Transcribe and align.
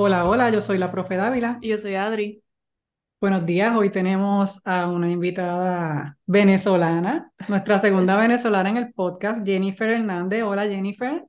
Hola, 0.00 0.26
hola, 0.26 0.48
yo 0.50 0.60
soy 0.60 0.78
la 0.78 0.92
profe 0.92 1.16
Dávila. 1.16 1.58
Y 1.60 1.70
yo 1.70 1.76
soy 1.76 1.96
Adri. 1.96 2.40
Buenos 3.20 3.44
días, 3.44 3.74
hoy 3.74 3.90
tenemos 3.90 4.60
a 4.64 4.86
una 4.86 5.10
invitada 5.10 6.16
venezolana, 6.24 7.32
nuestra 7.48 7.80
segunda 7.80 8.16
venezolana 8.20 8.70
en 8.70 8.76
el 8.76 8.92
podcast, 8.92 9.44
Jennifer 9.44 9.90
Hernández. 9.90 10.44
Hola, 10.44 10.68
Jennifer. 10.68 11.24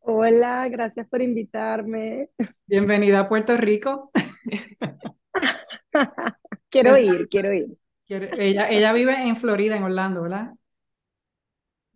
Hola, 0.00 0.68
gracias 0.68 1.08
por 1.08 1.22
invitarme. 1.22 2.28
Bienvenida 2.66 3.20
a 3.20 3.26
Puerto 3.26 3.56
Rico. 3.56 4.10
quiero 6.68 6.98
ir, 6.98 7.26
quiero 7.30 7.54
ir. 7.54 7.68
Ella, 8.06 8.68
ella 8.68 8.92
vive 8.92 9.14
en 9.14 9.34
Florida, 9.34 9.76
en 9.76 9.84
Orlando, 9.84 10.24
¿verdad? 10.24 10.50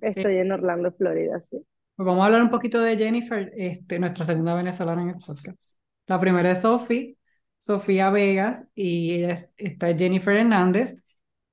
Estoy 0.00 0.38
en 0.38 0.52
Orlando, 0.52 0.90
Florida, 0.92 1.44
sí. 1.50 1.58
Pues 1.96 2.06
vamos 2.06 2.22
a 2.22 2.26
hablar 2.28 2.40
un 2.40 2.50
poquito 2.50 2.80
de 2.80 2.96
Jennifer, 2.96 3.52
este, 3.54 3.98
nuestra 3.98 4.24
segunda 4.24 4.54
venezolana 4.54 5.02
en 5.02 5.10
el 5.10 5.18
podcast. 5.18 5.71
La 6.06 6.20
primera 6.20 6.52
es 6.52 6.62
Sophie, 6.62 7.16
Sofía 7.58 8.10
Vegas, 8.10 8.64
y 8.74 9.14
ella 9.14 9.32
es, 9.34 9.48
está 9.56 9.96
Jennifer 9.96 10.36
Hernández. 10.36 10.96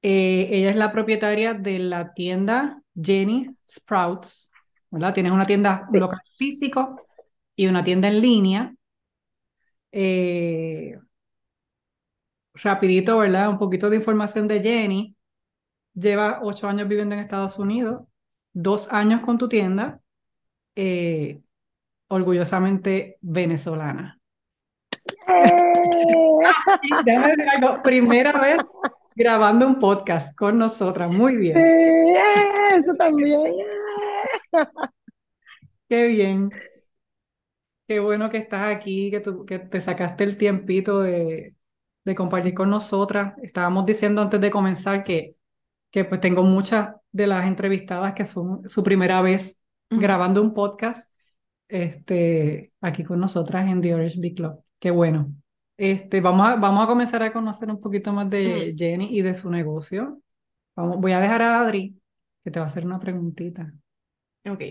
Eh, 0.01 0.47
ella 0.51 0.71
es 0.71 0.75
la 0.75 0.91
propietaria 0.91 1.53
de 1.53 1.79
la 1.79 2.13
tienda 2.13 2.81
Jenny 2.95 3.49
Sprouts, 3.65 4.51
¿verdad? 4.91 5.13
Tienes 5.13 5.31
una 5.31 5.45
tienda 5.45 5.87
local 5.93 6.21
físico 6.35 7.01
y 7.55 7.67
una 7.67 7.83
tienda 7.83 8.07
en 8.07 8.21
línea. 8.21 8.75
Eh, 9.91 10.97
rapidito, 12.53 13.17
¿verdad? 13.17 13.49
Un 13.49 13.57
poquito 13.59 13.89
de 13.89 13.97
información 13.97 14.47
de 14.47 14.61
Jenny. 14.61 15.15
Lleva 15.93 16.39
ocho 16.43 16.67
años 16.67 16.87
viviendo 16.87 17.15
en 17.15 17.21
Estados 17.21 17.59
Unidos, 17.59 18.03
dos 18.53 18.91
años 18.91 19.21
con 19.21 19.37
tu 19.37 19.49
tienda, 19.49 20.01
eh, 20.75 21.41
orgullosamente 22.09 23.17
venezolana. 23.21 24.18
Primera 27.83 28.39
vez 28.39 28.57
grabando 29.15 29.67
un 29.67 29.79
podcast 29.79 30.35
con 30.35 30.57
nosotras. 30.57 31.11
Muy 31.11 31.35
bien. 31.35 31.57
eso 31.57 32.93
también. 32.97 33.53
Qué 35.87 36.07
bien. 36.07 36.49
Qué 37.87 37.99
bueno 37.99 38.29
que 38.29 38.37
estás 38.37 38.67
aquí, 38.67 39.09
que, 39.09 39.19
tú, 39.19 39.45
que 39.45 39.59
te 39.59 39.81
sacaste 39.81 40.23
el 40.23 40.37
tiempito 40.37 41.01
de, 41.01 41.55
de 42.05 42.15
compartir 42.15 42.53
con 42.53 42.69
nosotras. 42.69 43.33
Estábamos 43.41 43.85
diciendo 43.85 44.21
antes 44.21 44.39
de 44.39 44.51
comenzar 44.51 45.03
que, 45.03 45.35
que 45.91 46.05
pues 46.05 46.21
tengo 46.21 46.43
muchas 46.43 46.95
de 47.11 47.27
las 47.27 47.47
entrevistadas 47.47 48.13
que 48.13 48.25
son 48.25 48.69
su 48.69 48.83
primera 48.83 49.21
vez 49.21 49.59
grabando 49.89 50.41
un 50.41 50.53
podcast 50.53 51.09
este, 51.67 52.73
aquí 52.81 53.03
con 53.03 53.19
nosotras 53.19 53.69
en 53.69 53.81
The 53.81 53.95
Orange 53.95 54.19
Big 54.19 54.35
Club. 54.35 54.63
Qué 54.79 54.91
bueno. 54.91 55.33
Este, 55.77 56.21
vamos, 56.21 56.47
a, 56.47 56.55
vamos 56.55 56.83
a 56.83 56.87
comenzar 56.87 57.23
a 57.23 57.31
conocer 57.31 57.69
un 57.69 57.79
poquito 57.79 58.11
más 58.11 58.29
de 58.29 58.73
Jenny 58.77 59.17
y 59.17 59.21
de 59.21 59.33
su 59.33 59.49
negocio. 59.49 60.21
Vamos, 60.75 60.97
voy 60.99 61.11
a 61.13 61.19
dejar 61.19 61.41
a 61.41 61.61
Adri 61.61 61.95
que 62.43 62.51
te 62.51 62.59
va 62.59 62.65
a 62.65 62.69
hacer 62.69 62.85
una 62.85 62.99
preguntita. 62.99 63.73
Ok. 64.45 64.61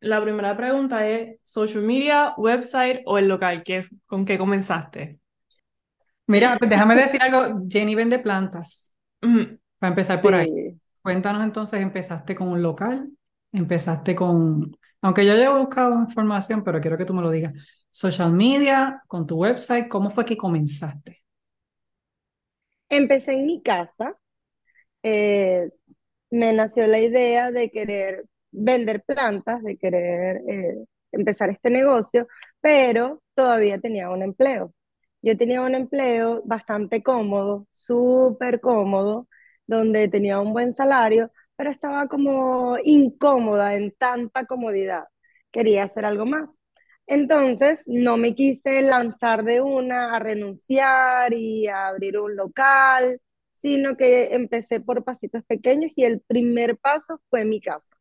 La 0.00 0.22
primera 0.22 0.56
pregunta 0.56 1.06
es, 1.08 1.38
¿social 1.42 1.82
media, 1.82 2.34
website 2.36 3.02
o 3.04 3.18
el 3.18 3.28
local? 3.28 3.62
¿Qué, 3.64 3.84
¿Con 4.06 4.24
qué 4.24 4.38
comenzaste? 4.38 5.18
Mira, 6.26 6.56
pues 6.58 6.70
déjame 6.70 6.94
decir 6.94 7.20
algo. 7.22 7.62
Jenny 7.68 7.94
vende 7.94 8.18
plantas. 8.18 8.94
Para 9.20 9.90
empezar 9.90 10.20
por 10.20 10.34
ahí. 10.34 10.78
Cuéntanos 11.02 11.42
entonces, 11.42 11.80
¿empezaste 11.80 12.34
con 12.34 12.48
un 12.48 12.62
local? 12.62 13.08
¿Empezaste 13.52 14.14
con 14.14 14.76
aunque 15.00 15.24
yo 15.24 15.32
haya 15.32 15.50
buscado 15.50 16.00
información, 16.00 16.64
pero 16.64 16.80
quiero 16.80 16.98
que 16.98 17.04
tú 17.04 17.14
me 17.14 17.22
lo 17.22 17.30
digas. 17.30 17.54
Social 17.90 18.32
media, 18.32 19.02
con 19.06 19.26
tu 19.26 19.36
website, 19.36 19.88
¿cómo 19.88 20.10
fue 20.10 20.24
que 20.24 20.36
comenzaste? 20.38 21.22
Empecé 22.88 23.32
en 23.34 23.46
mi 23.46 23.62
casa. 23.62 24.16
Eh, 25.04 25.70
me 26.30 26.54
nació 26.54 26.88
la 26.88 27.00
idea 27.00 27.52
de 27.52 27.70
querer 27.72 28.26
vender 28.52 29.04
plantas, 29.04 29.62
de 29.64 29.78
querer 29.78 30.42
eh, 30.48 30.86
empezar 31.12 31.50
este 31.50 31.70
negocio, 31.70 32.28
pero 32.62 33.22
todavía 33.36 33.80
tenía 33.80 34.10
un 34.10 34.22
empleo. 34.24 34.74
Yo 35.22 35.38
tenía 35.38 35.62
un 35.62 35.76
empleo 35.76 36.42
bastante 36.46 37.02
cómodo, 37.04 37.68
súper 37.72 38.60
cómodo, 38.62 39.28
donde 39.68 40.08
tenía 40.08 40.40
un 40.40 40.54
buen 40.54 40.74
salario, 40.74 41.32
pero 41.56 41.70
estaba 41.72 42.08
como 42.08 42.78
incómoda 42.84 43.76
en 43.76 43.92
tanta 43.96 44.46
comodidad. 44.46 45.06
Quería 45.52 45.84
hacer 45.84 46.06
algo 46.06 46.26
más. 46.26 46.57
Entonces, 47.08 47.80
no 47.86 48.18
me 48.18 48.34
quise 48.36 48.82
lanzar 48.82 49.44
de 49.44 49.62
una 49.62 50.14
a 50.16 50.20
renunciar 50.20 51.32
y 51.34 51.66
a 51.68 51.88
abrir 51.88 52.18
un 52.18 52.36
local, 52.36 53.20
sino 53.54 53.96
que 53.96 54.34
empecé 54.34 54.80
por 54.80 55.04
pasitos 55.04 55.42
pequeños 55.46 55.92
y 55.96 56.04
el 56.04 56.20
primer 56.22 56.78
paso 56.78 57.20
fue 57.30 57.44
mi 57.46 57.60
casa. 57.62 57.96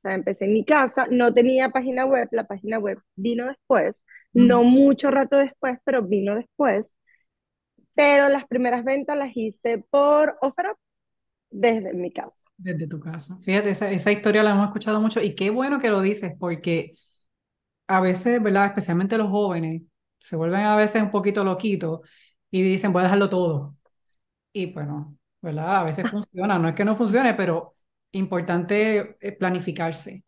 O 0.00 0.02
sea, 0.02 0.14
empecé 0.14 0.46
en 0.46 0.54
mi 0.54 0.64
casa, 0.64 1.06
no 1.10 1.34
tenía 1.34 1.70
página 1.70 2.06
web, 2.06 2.28
la 2.32 2.46
página 2.46 2.78
web 2.78 2.98
vino 3.16 3.46
después, 3.48 3.96
no 4.32 4.64
mucho 4.64 5.10
rato 5.10 5.38
después, 5.38 5.78
pero 5.84 6.02
vino 6.04 6.36
después. 6.36 6.94
Pero 7.94 8.28
las 8.28 8.46
primeras 8.46 8.84
ventas 8.84 9.16
las 9.16 9.36
hice 9.36 9.78
por 9.90 10.36
OfferUp 10.40 10.76
desde 11.50 11.94
mi 11.94 12.12
casa. 12.12 12.36
Desde 12.56 12.86
tu 12.86 13.00
casa. 13.00 13.38
Fíjate, 13.42 13.70
esa, 13.70 13.90
esa 13.90 14.12
historia 14.12 14.42
la 14.42 14.50
hemos 14.50 14.66
escuchado 14.66 15.00
mucho 15.00 15.20
y 15.22 15.34
qué 15.34 15.50
bueno 15.50 15.80
que 15.80 15.88
lo 15.88 16.02
dices 16.02 16.32
porque 16.38 16.94
a 17.90 18.00
veces, 18.00 18.42
¿verdad? 18.42 18.66
Especialmente 18.66 19.18
los 19.18 19.28
jóvenes 19.30 19.82
se 20.20 20.36
vuelven 20.36 20.60
a 20.60 20.76
veces 20.76 21.02
un 21.02 21.10
poquito 21.10 21.42
loquitos 21.42 22.00
y 22.50 22.62
dicen, 22.62 22.92
voy 22.92 23.00
a 23.00 23.04
dejarlo 23.04 23.28
todo. 23.28 23.76
Y 24.52 24.72
bueno, 24.72 25.16
¿verdad? 25.42 25.78
A 25.78 25.84
veces 25.84 26.04
funciona, 26.10 26.58
no 26.58 26.68
es 26.68 26.74
que 26.74 26.84
no 26.84 26.96
funcione, 26.96 27.34
pero 27.34 27.74
importante 28.12 29.16
planificarse, 29.38 30.24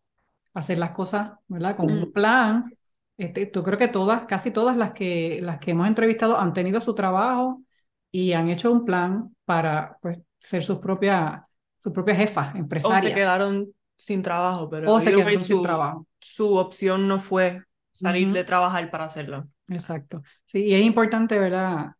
hacer 0.54 0.78
las 0.78 0.90
cosas, 0.90 1.32
¿verdad? 1.46 1.76
Con 1.76 1.90
un 1.90 2.08
mm. 2.08 2.12
plan. 2.12 2.76
Este, 3.16 3.50
yo 3.54 3.62
creo 3.62 3.78
que 3.78 3.88
todas, 3.88 4.24
casi 4.24 4.50
todas 4.50 4.76
las 4.76 4.92
que, 4.92 5.40
las 5.42 5.58
que 5.58 5.70
hemos 5.70 5.86
entrevistado 5.86 6.38
han 6.38 6.52
tenido 6.52 6.80
su 6.80 6.94
trabajo 6.94 7.62
y 8.10 8.32
han 8.32 8.48
hecho 8.48 8.72
un 8.72 8.84
plan 8.84 9.34
para 9.44 9.98
pues, 10.02 10.18
ser 10.40 10.64
sus 10.64 10.78
propias 10.78 11.42
su 11.82 11.92
propia 11.92 12.14
jefa 12.14 12.52
empresaria. 12.54 12.98
O 12.98 13.02
se 13.02 13.14
quedaron 13.14 13.72
sin 14.02 14.20
trabajo, 14.20 14.68
pero 14.68 14.92
o 14.92 15.00
se 15.00 15.14
quedaron 15.14 15.38
su, 15.38 15.44
sin 15.44 15.62
trabajo. 15.62 16.06
Su 16.18 16.56
opción 16.56 17.06
no 17.06 17.20
fue 17.20 17.62
salir 17.92 18.32
de 18.32 18.42
trabajar 18.42 18.90
para 18.90 19.04
hacerlo. 19.04 19.46
Exacto. 19.68 20.22
Sí, 20.44 20.64
y 20.64 20.74
es 20.74 20.84
importante, 20.84 21.38
¿verdad? 21.38 21.92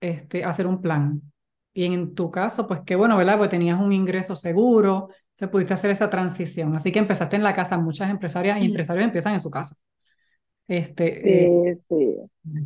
Este, 0.00 0.44
hacer 0.44 0.66
un 0.66 0.80
plan. 0.80 1.20
Y 1.74 1.84
en 1.84 2.14
tu 2.14 2.30
caso, 2.30 2.66
pues 2.66 2.80
qué 2.86 2.96
bueno, 2.96 3.18
¿verdad? 3.18 3.36
Pues 3.36 3.50
tenías 3.50 3.78
un 3.78 3.92
ingreso 3.92 4.34
seguro, 4.34 5.10
te 5.36 5.46
pudiste 5.46 5.74
hacer 5.74 5.90
esa 5.90 6.08
transición. 6.08 6.74
Así 6.74 6.90
que 6.90 7.00
empezaste 7.00 7.36
en 7.36 7.42
la 7.42 7.54
casa. 7.54 7.76
Muchas 7.76 8.08
empresarias 8.08 8.58
y 8.62 8.64
empresarios 8.64 9.04
empiezan 9.04 9.34
en 9.34 9.40
su 9.40 9.50
casa. 9.50 9.76
Este, 10.66 11.76
sí, 11.76 11.82
sí. 11.86 12.62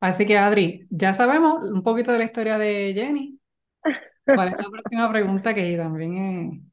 Así 0.00 0.24
que, 0.24 0.38
Adri, 0.38 0.86
ya 0.88 1.12
sabemos 1.12 1.68
un 1.68 1.82
poquito 1.82 2.12
de 2.12 2.18
la 2.18 2.24
historia 2.24 2.56
de 2.56 2.92
Jenny. 2.94 3.38
¿Cuál 4.24 4.48
es 4.48 4.56
la 4.56 4.70
próxima 4.70 5.10
pregunta 5.10 5.52
que 5.52 5.76
también 5.76 6.16
es... 6.16 6.69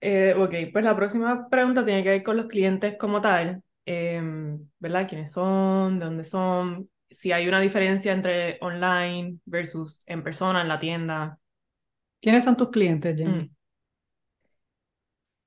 Eh, 0.00 0.34
ok, 0.36 0.54
pues 0.72 0.84
la 0.84 0.94
próxima 0.96 1.48
pregunta 1.48 1.84
tiene 1.84 2.02
que 2.02 2.10
ver 2.10 2.22
con 2.22 2.36
los 2.36 2.46
clientes 2.46 2.96
como 2.98 3.20
tal, 3.20 3.62
em, 3.84 4.68
¿verdad? 4.78 5.08
¿Quiénes 5.08 5.32
son? 5.32 5.98
¿De 5.98 6.04
dónde 6.04 6.24
son? 6.24 6.88
Si 7.10 7.32
hay 7.32 7.48
una 7.48 7.60
diferencia 7.60 8.12
entre 8.12 8.58
online 8.60 9.38
versus 9.44 10.00
en 10.06 10.22
persona, 10.22 10.62
en 10.62 10.68
la 10.68 10.78
tienda. 10.78 11.38
¿Quiénes 12.20 12.44
son 12.44 12.56
tus 12.56 12.70
clientes, 12.70 13.16
Jenny? 13.16 13.44
Mm. 13.44 13.56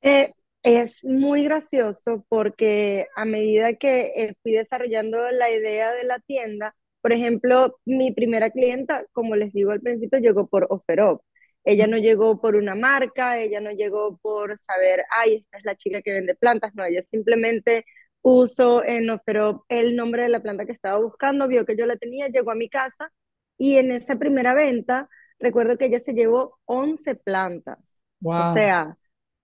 Eh, 0.01 0.33
es 0.63 1.03
muy 1.03 1.44
gracioso 1.44 2.25
porque 2.30 3.07
a 3.15 3.25
medida 3.25 3.74
que 3.75 4.12
eh, 4.15 4.36
fui 4.44 4.51
desarrollando 4.53 5.30
la 5.31 5.50
idea 5.51 5.92
de 5.92 6.03
la 6.03 6.19
tienda, 6.19 6.75
por 7.01 7.13
ejemplo, 7.13 7.80
mi 7.86 8.12
primera 8.12 8.50
clienta, 8.51 9.06
como 9.13 9.36
les 9.36 9.53
digo 9.53 9.71
al 9.71 9.81
principio, 9.81 10.19
llegó 10.19 10.48
por 10.48 10.68
OfferUp. 10.69 11.21
Ella 11.63 11.88
no 11.88 11.98
llegó 11.98 12.42
por 12.42 12.56
una 12.56 12.75
marca, 12.75 13.38
ella 13.40 13.62
no 13.62 13.72
llegó 13.72 14.18
por 14.18 14.58
saber, 14.58 15.04
ay, 15.12 15.36
esta 15.36 15.58
es 15.60 15.66
la 15.66 15.75
chica 15.75 16.02
que 16.02 16.13
vende 16.13 16.36
plantas, 16.36 16.74
no, 16.75 16.84
ella 16.86 17.04
simplemente 17.04 17.86
puso 18.22 18.84
en 18.84 19.10
Ofero 19.10 19.66
el 19.69 19.96
nombre 19.96 20.24
de 20.24 20.30
la 20.30 20.42
planta 20.42 20.66
que 20.66 20.72
estaba 20.72 21.00
buscando, 21.00 21.48
vio 21.48 21.66
que 21.66 21.75
yo 21.78 21.86
la 21.86 21.96
tenía, 21.98 22.28
llegó 22.28 22.52
a 22.52 22.56
mi 22.56 22.69
casa 22.69 23.12
y 23.58 23.78
en 23.78 23.92
esa 23.92 24.16
primera 24.18 24.54
venta, 24.54 25.10
recuerdo 25.40 25.78
que 25.78 25.86
ella 25.86 26.00
se 26.00 26.13
llevó 26.13 26.60
11 26.66 27.16
plantas. 27.16 27.80
O 28.36 28.46
sea, 28.48 28.98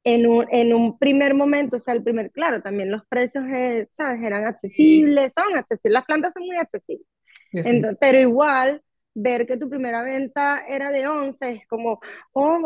en 0.04 0.28
un, 0.28 0.46
en 0.52 0.74
un 0.74 0.98
primer 0.98 1.34
momento, 1.36 1.78
o 1.78 1.80
sea, 1.80 1.94
el 1.94 2.04
primer, 2.04 2.32
claro, 2.32 2.62
también 2.62 2.92
los 2.92 3.06
precios, 3.08 3.44
eh, 3.50 3.88
¿sabes? 3.92 4.24
Eran 4.24 4.46
accesibles, 4.46 5.34
son 5.34 5.56
accesibles, 5.56 5.94
las 5.94 6.06
plantas 6.06 6.34
son 6.34 6.44
muy 6.46 6.58
accesibles. 6.58 7.06
pero 8.00 8.20
igual 8.20 8.82
ver 9.18 9.48
que 9.48 9.58
tu 9.58 9.70
primera 9.70 10.04
venta 10.04 10.64
era 10.68 10.92
de 10.92 11.08
11 11.08 11.50
es 11.50 11.68
como, 11.68 12.00
oh, 12.34 12.60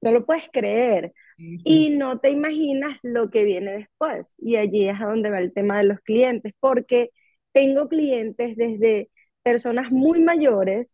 no 0.00 0.10
lo 0.10 0.24
puedes 0.24 0.44
creer. 0.52 1.12
Y 1.36 1.90
no 1.90 2.20
te 2.20 2.30
imaginas 2.30 2.98
lo 3.02 3.30
que 3.30 3.44
viene 3.44 3.72
después. 3.72 4.34
Y 4.38 4.56
allí 4.56 4.88
es 4.88 5.00
a 5.00 5.06
donde 5.06 5.30
va 5.30 5.38
el 5.38 5.52
tema 5.52 5.78
de 5.78 5.84
los 5.84 6.00
clientes, 6.00 6.52
porque 6.60 7.10
tengo 7.52 7.88
clientes 7.88 8.56
desde 8.56 9.10
personas 9.42 9.90
muy 9.90 10.20
mayores 10.22 10.88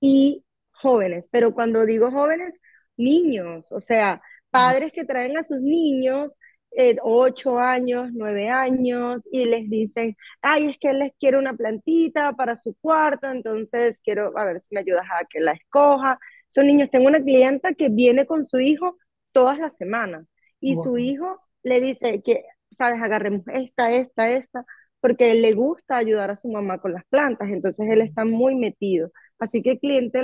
y 0.00 0.44
jóvenes, 0.70 1.28
pero 1.30 1.54
cuando 1.54 1.86
digo 1.86 2.10
jóvenes, 2.10 2.58
niños, 2.96 3.70
o 3.72 3.80
sea, 3.80 4.22
padres 4.50 4.92
que 4.92 5.04
traen 5.04 5.36
a 5.38 5.42
sus 5.42 5.60
niños 5.60 6.36
eh, 6.72 6.96
ocho 7.02 7.58
años, 7.58 8.10
nueve 8.12 8.48
años, 8.48 9.22
y 9.30 9.46
les 9.46 9.68
dicen, 9.68 10.16
ay, 10.42 10.66
es 10.70 10.78
que 10.78 10.92
les 10.92 11.12
quiero 11.18 11.38
una 11.38 11.54
plantita 11.54 12.32
para 12.34 12.56
su 12.56 12.74
cuarto, 12.80 13.30
entonces 13.30 14.00
quiero, 14.02 14.36
a 14.38 14.44
ver 14.44 14.60
si 14.60 14.74
me 14.74 14.80
ayudas 14.80 15.06
a 15.10 15.24
que 15.24 15.40
la 15.40 15.52
escoja. 15.52 16.18
Son 16.48 16.66
niños, 16.66 16.90
tengo 16.90 17.08
una 17.08 17.22
clienta 17.22 17.74
que 17.74 17.88
viene 17.88 18.26
con 18.26 18.44
su 18.44 18.60
hijo 18.60 18.96
todas 19.32 19.58
las 19.58 19.76
semanas, 19.76 20.26
y 20.60 20.76
su 20.76 20.98
hijo 20.98 21.40
le 21.62 21.80
dice 21.80 22.22
que, 22.22 22.44
sabes, 22.72 23.00
agarremos 23.02 23.42
esta, 23.48 23.92
esta, 23.92 24.30
esta, 24.30 24.64
porque 25.00 25.34
le 25.34 25.52
gusta 25.52 25.96
ayudar 25.96 26.30
a 26.30 26.36
su 26.36 26.48
mamá 26.48 26.78
con 26.78 26.92
las 26.92 27.04
plantas, 27.06 27.48
entonces 27.50 27.86
él 27.88 28.02
está 28.02 28.24
muy 28.24 28.54
metido. 28.54 29.10
Así 29.38 29.62
que 29.62 29.78
cliente, 29.78 30.22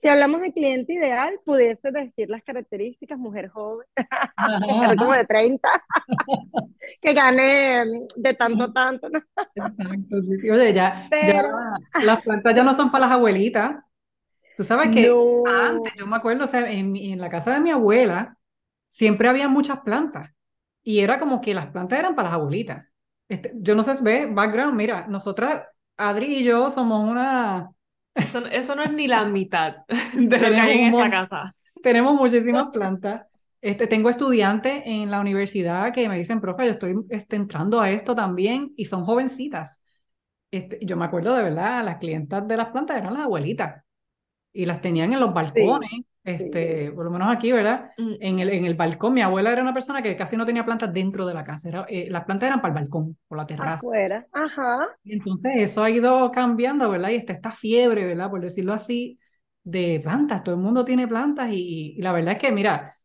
si 0.00 0.08
hablamos 0.08 0.40
de 0.40 0.52
cliente 0.52 0.94
ideal, 0.94 1.38
pudiese 1.44 1.90
decir 1.90 2.30
las 2.30 2.42
características, 2.42 3.18
mujer 3.18 3.48
joven, 3.48 3.86
mujer 4.60 4.96
como 4.96 5.12
de 5.12 5.26
30, 5.26 5.68
que 7.02 7.12
gane 7.12 7.84
de 8.16 8.34
tanto 8.34 8.64
a 8.64 8.72
tanto. 8.72 9.08
Exacto, 9.08 10.22
sí, 10.22 10.40
sí. 10.40 10.50
Oye, 10.50 10.72
ya, 10.72 11.08
las 12.02 12.22
plantas 12.22 12.54
ya 12.54 12.64
no 12.64 12.74
son 12.74 12.90
para 12.90 13.06
las 13.06 13.14
abuelitas. 13.14 13.76
Tú 14.56 14.64
sabes 14.64 14.90
que 14.90 15.12
antes, 15.46 15.92
yo 15.96 16.06
me 16.06 16.16
acuerdo, 16.16 16.44
o 16.44 16.48
sea, 16.48 16.70
en, 16.70 16.96
en 16.96 17.20
la 17.20 17.28
casa 17.28 17.52
de 17.52 17.60
mi 17.60 17.70
abuela, 17.70 18.36
siempre 18.88 19.28
había 19.28 19.48
muchas 19.48 19.80
plantas. 19.80 20.30
Y 20.82 21.00
era 21.00 21.18
como 21.18 21.40
que 21.40 21.54
las 21.54 21.66
plantas 21.66 21.98
eran 21.98 22.14
para 22.14 22.28
las 22.28 22.34
abuelitas. 22.36 22.86
Este, 23.28 23.52
yo 23.56 23.74
no 23.74 23.82
sé, 23.82 23.94
ve, 24.02 24.26
background, 24.26 24.74
mira, 24.74 25.06
nosotras, 25.06 25.62
Adri 25.96 26.38
y 26.38 26.44
yo 26.44 26.70
somos 26.70 27.08
una... 27.08 27.70
Eso, 28.14 28.44
eso 28.46 28.74
no 28.74 28.82
es 28.82 28.92
ni 28.92 29.06
la 29.06 29.24
mitad 29.24 29.76
de 30.14 30.38
lo 30.38 30.48
que 30.48 30.60
hay 30.60 30.78
en 30.80 30.94
esta 30.94 31.10
casa. 31.10 31.54
Tenemos 31.82 32.14
muchísimas 32.14 32.68
plantas. 32.72 33.26
Este, 33.60 33.86
tengo 33.86 34.08
estudiantes 34.08 34.82
en 34.86 35.10
la 35.10 35.20
universidad 35.20 35.92
que 35.92 36.08
me 36.08 36.16
dicen, 36.16 36.40
profe, 36.40 36.66
yo 36.66 36.72
estoy 36.72 36.94
este, 37.10 37.36
entrando 37.36 37.80
a 37.80 37.90
esto 37.90 38.14
también 38.14 38.72
y 38.76 38.86
son 38.86 39.04
jovencitas. 39.04 39.82
Este, 40.50 40.78
yo 40.84 40.96
me 40.96 41.04
acuerdo 41.04 41.34
de 41.34 41.42
verdad, 41.42 41.84
las 41.84 41.98
clientas 41.98 42.46
de 42.48 42.56
las 42.56 42.68
plantas 42.68 42.96
eran 42.96 43.14
las 43.14 43.24
abuelitas 43.24 43.84
y 44.52 44.64
las 44.64 44.80
tenían 44.80 45.12
en 45.12 45.20
los 45.20 45.32
balcones 45.32 45.90
este, 46.22 46.92
por 46.92 47.04
lo 47.04 47.10
menos 47.10 47.34
aquí, 47.34 47.52
¿verdad? 47.52 47.90
Mm. 47.96 48.12
En 48.20 48.38
el, 48.40 48.48
en 48.50 48.64
el 48.64 48.74
balcón, 48.74 49.14
mi 49.14 49.22
abuela 49.22 49.52
era 49.52 49.62
una 49.62 49.74
persona 49.74 50.02
que 50.02 50.16
casi 50.16 50.36
no 50.36 50.46
tenía 50.46 50.64
plantas 50.64 50.92
dentro 50.92 51.26
de 51.26 51.34
la 51.34 51.44
casa, 51.44 51.68
era, 51.68 51.86
eh, 51.88 52.08
las 52.10 52.24
plantas 52.24 52.48
eran 52.48 52.60
para 52.60 52.74
el 52.74 52.80
balcón, 52.80 53.16
por 53.26 53.38
la 53.38 53.46
terraza. 53.46 53.74
Afuera, 53.74 54.26
ajá. 54.32 54.88
Y 55.04 55.14
entonces 55.14 55.52
eso 55.56 55.82
ha 55.82 55.90
ido 55.90 56.30
cambiando, 56.30 56.90
¿verdad? 56.90 57.10
Y 57.10 57.16
está 57.16 57.32
esta 57.32 57.52
fiebre, 57.52 58.04
¿verdad? 58.04 58.30
Por 58.30 58.40
decirlo 58.40 58.72
así, 58.72 59.18
de 59.62 60.00
plantas, 60.02 60.42
todo 60.42 60.54
el 60.54 60.60
mundo 60.60 60.84
tiene 60.84 61.08
plantas 61.08 61.50
y, 61.52 61.94
y 61.96 62.02
la 62.02 62.12
verdad 62.12 62.34
es 62.34 62.38
que, 62.38 62.52
mira, 62.52 62.96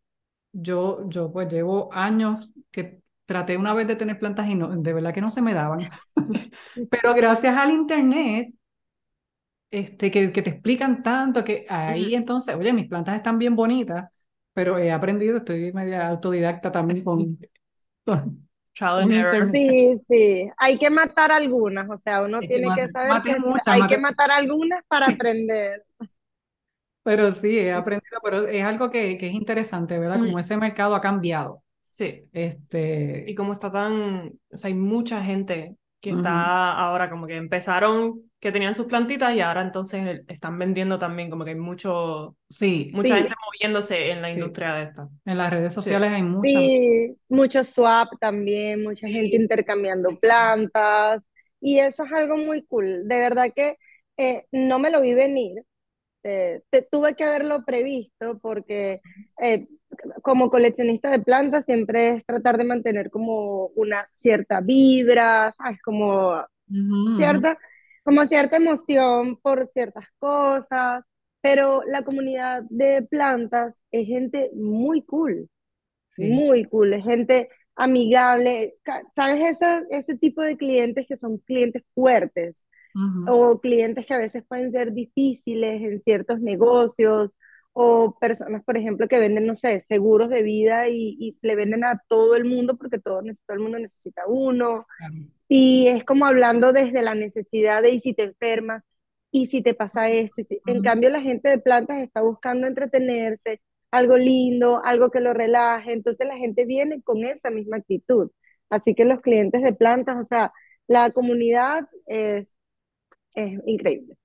yo, 0.51 1.07
yo 1.09 1.31
pues 1.31 1.51
llevo 1.51 1.89
años 1.93 2.53
que 2.71 3.01
traté 3.25 3.57
una 3.57 3.73
vez 3.73 3.87
de 3.87 3.95
tener 3.95 4.19
plantas 4.19 4.47
y 4.49 4.55
no, 4.55 4.69
de 4.69 4.93
verdad 4.93 5.13
que 5.13 5.21
no 5.21 5.29
se 5.29 5.41
me 5.41 5.53
daban. 5.53 5.89
Pero 6.89 7.13
gracias 7.13 7.57
al 7.57 7.71
internet 7.71 8.53
este, 9.75 10.09
que, 10.09 10.31
que 10.31 10.41
te 10.41 10.51
explican 10.51 11.03
tanto 11.03 11.43
que 11.43 11.65
ahí 11.67 12.15
entonces, 12.15 12.55
oye, 12.55 12.71
mis 12.71 12.87
plantas 12.87 13.15
están 13.15 13.37
bien 13.37 13.55
bonitas, 13.55 14.09
pero 14.53 14.77
he 14.77 14.89
aprendido, 14.89 15.37
estoy 15.37 15.73
media 15.73 16.07
autodidacta 16.07 16.71
también 16.71 17.03
con... 17.03 17.37
Sí, 19.53 19.97
sí, 20.09 20.49
hay 20.57 20.77
que 20.77 20.89
matar 20.89 21.31
algunas, 21.31 21.89
o 21.89 21.97
sea, 21.97 22.23
uno 22.23 22.41
tiene 22.41 22.67
que, 22.75 22.89
saber 22.89 23.21
que 23.23 23.37
hay 23.67 23.87
que 23.87 23.97
matar 23.97 24.31
algunas 24.31 24.83
para 24.89 25.07
aprender. 25.17 25.85
Pero 27.01 27.31
sí, 27.31 27.57
he 27.57 27.71
aprendido, 27.71 28.19
pero 28.21 28.45
es 28.45 28.63
algo 28.65 28.89
que, 28.89 29.17
que 29.17 29.27
es 29.27 29.33
interesante, 29.33 29.97
¿verdad? 29.97 30.19
Como 30.19 30.39
ese 30.39 30.57
mercado 30.57 30.93
ha 30.93 30.99
cambiado. 30.99 31.63
Sí. 31.89 32.27
Este... 32.33 33.23
Y 33.25 33.33
como 33.33 33.53
está 33.53 33.71
tan, 33.71 34.33
o 34.51 34.57
sea, 34.57 34.67
hay 34.67 34.73
mucha 34.73 35.23
gente 35.23 35.77
que 36.01 36.09
está 36.09 36.73
ahora 36.73 37.09
como 37.09 37.27
que 37.27 37.37
empezaron 37.37 38.29
que 38.45 38.51
tenían 38.51 38.75
sus 38.75 38.85
plantitas 38.85 39.35
y 39.35 39.41
ahora 39.41 39.63
entonces 39.63 40.21
están 40.27 40.59
vendiendo 40.59 40.99
también 40.99 41.31
como 41.31 41.43
que 41.43 41.49
hay 41.49 41.59
mucho, 41.59 42.37
sí, 42.47 42.91
mucha 42.93 43.15
gente 43.15 43.33
moviéndose 43.43 44.11
en 44.11 44.21
la 44.21 44.29
industria 44.29 44.75
de 44.75 44.83
esta. 44.83 45.09
En 45.25 45.39
las 45.39 45.49
redes 45.49 45.73
sociales 45.73 46.11
hay 46.11 46.21
mucha. 46.21 46.47
Sí, 46.47 47.17
mucho 47.27 47.63
swap 47.63 48.09
también, 48.19 48.83
mucha 48.83 49.07
gente 49.07 49.35
intercambiando 49.35 50.19
plantas 50.19 51.27
y 51.59 51.79
eso 51.79 52.05
es 52.05 52.13
algo 52.13 52.37
muy 52.37 52.63
cool. 52.67 53.07
De 53.07 53.17
verdad 53.17 53.47
que 53.55 53.77
eh, 54.15 54.45
no 54.51 54.77
me 54.77 54.91
lo 54.91 55.01
vi 55.01 55.15
venir. 55.15 55.63
te, 56.21 56.61
tuve 56.91 57.15
que 57.15 57.23
haberlo 57.23 57.65
previsto 57.65 58.37
porque 58.43 59.01
eh, 59.41 59.65
como 60.21 60.51
coleccionista 60.51 61.09
de 61.09 61.23
plantas 61.23 61.65
siempre 61.65 62.09
es 62.09 62.25
tratar 62.27 62.59
de 62.59 62.65
mantener 62.65 63.09
como 63.09 63.71
una 63.75 64.07
cierta 64.13 64.61
vibra, 64.61 65.51
¿sabes? 65.57 65.81
Como 65.81 66.45
cierta, 67.17 67.57
como 68.05 68.25
cierta 68.27 68.57
emoción 68.57 69.37
por 69.41 69.67
ciertas 69.69 70.07
cosas, 70.19 71.03
pero 71.41 71.83
la 71.85 72.03
comunidad 72.05 72.63
de 72.71 73.03
plantas 73.03 73.81
es 73.91 74.07
gente 74.07 74.51
muy 74.55 75.03
cool, 75.05 75.49
muy 76.17 76.65
cool, 76.65 76.93
es 76.93 77.03
gente 77.03 77.49
amigable, 77.75 78.75
¿sabes? 79.15 79.41
Ese, 79.57 79.83
ese 79.91 80.17
tipo 80.17 80.41
de 80.41 80.57
clientes 80.57 81.05
que 81.07 81.17
son 81.17 81.37
clientes 81.39 81.83
fuertes 81.93 82.65
o 83.25 83.59
clientes 83.61 84.05
que 84.05 84.13
a 84.13 84.17
veces 84.19 84.43
pueden 84.47 84.71
ser 84.71 84.93
difíciles 84.93 85.81
en 85.83 86.01
ciertos 86.01 86.41
negocios 86.41 87.37
o 87.73 88.17
personas, 88.19 88.63
por 88.63 88.77
ejemplo, 88.77 89.07
que 89.07 89.19
venden, 89.19 89.47
no 89.47 89.55
sé, 89.55 89.81
seguros 89.81 90.29
de 90.29 90.43
vida 90.43 90.89
y, 90.89 91.17
y 91.19 91.37
le 91.43 91.55
venden 91.55 91.83
a 91.85 92.01
todo 92.07 92.35
el 92.35 92.45
mundo 92.45 92.77
porque 92.77 92.99
todo, 92.99 93.21
todo 93.47 93.57
el 93.57 93.59
mundo 93.63 93.79
necesita 93.79 94.23
uno. 94.27 94.87
Y 95.47 95.87
es 95.87 96.03
como 96.03 96.25
hablando 96.25 96.73
desde 96.73 97.01
la 97.03 97.15
necesidad 97.15 97.81
de 97.81 97.91
y 97.91 97.99
si 97.99 98.13
te 98.13 98.23
enfermas, 98.23 98.83
y 99.31 99.47
si 99.47 99.61
te 99.61 99.73
pasa 99.73 100.09
esto. 100.09 100.41
Y 100.41 100.71
En 100.71 100.81
cambio, 100.81 101.09
la 101.09 101.21
gente 101.21 101.49
de 101.49 101.59
plantas 101.59 101.97
está 101.99 102.21
buscando 102.21 102.67
entretenerse, 102.67 103.61
algo 103.91 104.15
lindo, 104.15 104.81
algo 104.83 105.11
que 105.11 105.19
lo 105.19 105.33
relaje. 105.33 105.91
Entonces 105.91 106.25
la 106.25 106.37
gente 106.37 106.65
viene 106.65 107.01
con 107.01 107.23
esa 107.25 107.49
misma 107.51 107.77
actitud. 107.77 108.31
Así 108.69 108.95
que 108.95 109.03
los 109.03 109.21
clientes 109.21 109.61
de 109.61 109.73
plantas, 109.73 110.17
o 110.17 110.23
sea, 110.23 110.53
la 110.87 111.09
comunidad 111.11 111.87
es, 112.05 112.55
es 113.35 113.59
increíble. 113.65 114.17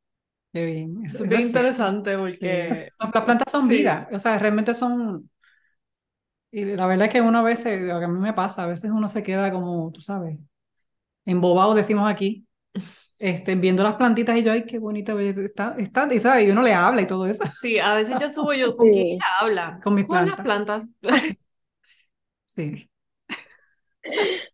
Qué 0.52 0.64
bien. 0.64 1.04
Es 1.04 1.21
bien 1.28 1.42
interesante 1.42 2.16
porque... 2.16 2.90
Las 2.99 3.25
plantas 3.25 3.50
son 3.50 3.68
vida, 3.68 4.09
o 4.12 4.18
sea, 4.18 4.38
realmente 4.38 4.75
son... 4.75 5.28
Y 6.52 6.64
la 6.64 6.87
verdad 6.87 7.06
es 7.06 7.12
que 7.12 7.21
uno 7.21 7.38
a 7.38 7.42
veces, 7.42 7.83
lo 7.83 7.99
que 7.99 8.04
a 8.04 8.09
mí 8.09 8.18
me 8.18 8.33
pasa, 8.33 8.64
a 8.64 8.66
veces 8.66 8.90
uno 8.90 9.09
se 9.09 9.23
queda 9.23 9.52
como, 9.52 9.92
tú 9.92 10.00
sabes, 10.00 10.38
embobado, 11.24 11.74
decimos 11.74 12.10
aquí, 12.10 12.46
este, 13.18 13.54
viendo 13.54 13.82
las 13.82 13.94
plantitas 13.94 14.36
y 14.36 14.42
yo, 14.42 14.52
ay, 14.52 14.64
qué 14.64 14.78
bonita 14.78 15.12
está, 15.20 15.74
está, 15.78 16.12
y, 16.12 16.18
¿sabes? 16.18 16.48
y 16.48 16.50
uno 16.50 16.62
le 16.62 16.72
habla 16.72 17.02
y 17.02 17.06
todo 17.06 17.26
eso. 17.26 17.44
Sí, 17.60 17.78
a 17.78 17.94
veces 17.94 18.16
yo 18.20 18.30
subo 18.30 18.54
yo, 18.54 18.76
¿con 18.76 18.90
quién 18.90 19.06
ella 19.08 19.24
habla? 19.40 19.80
Con 19.82 19.94
mis 19.94 20.06
plantas. 20.06 20.36
Con 20.36 20.48
las 20.48 20.64
plantas. 20.64 20.88
sí. 22.46 22.90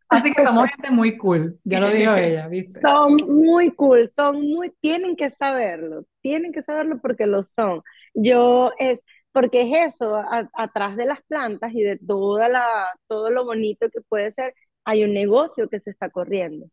Así 0.09 0.33
que 0.33 0.45
somos 0.45 0.69
gente 0.71 0.91
muy 0.91 1.17
cool, 1.17 1.59
ya 1.65 1.81
lo 1.81 1.91
dijo 1.91 2.15
ella, 2.15 2.49
¿viste? 2.49 2.81
Son 2.81 3.17
muy 3.27 3.71
cool, 3.71 4.09
son 4.09 4.41
muy, 4.41 4.73
tienen 4.81 5.17
que 5.17 5.31
saberlo, 5.31 6.05
tienen 6.21 6.53
que 6.53 6.63
saberlo 6.63 7.01
porque 7.01 7.27
lo 7.27 7.45
son. 7.45 7.83
Yo 8.15 8.71
es, 8.79 9.01
porque 9.33 9.63
es 9.63 9.95
eso, 9.95 10.23
atrás 10.55 10.97
de 10.97 11.07
las 11.07 11.23
plantas 11.23 11.73
y 11.75 11.83
de 11.83 11.99
toda 11.99 12.49
la, 12.49 12.89
todo 13.07 13.31
lo 13.31 13.45
bonito 13.45 13.89
que 13.91 14.01
puede 14.01 14.33
ser, 14.33 14.55
hay 14.87 15.05
un 15.05 15.13
negocio 15.13 15.69
que 15.69 15.81
se 15.81 15.91
está 15.91 16.09
corriendo. 16.11 16.67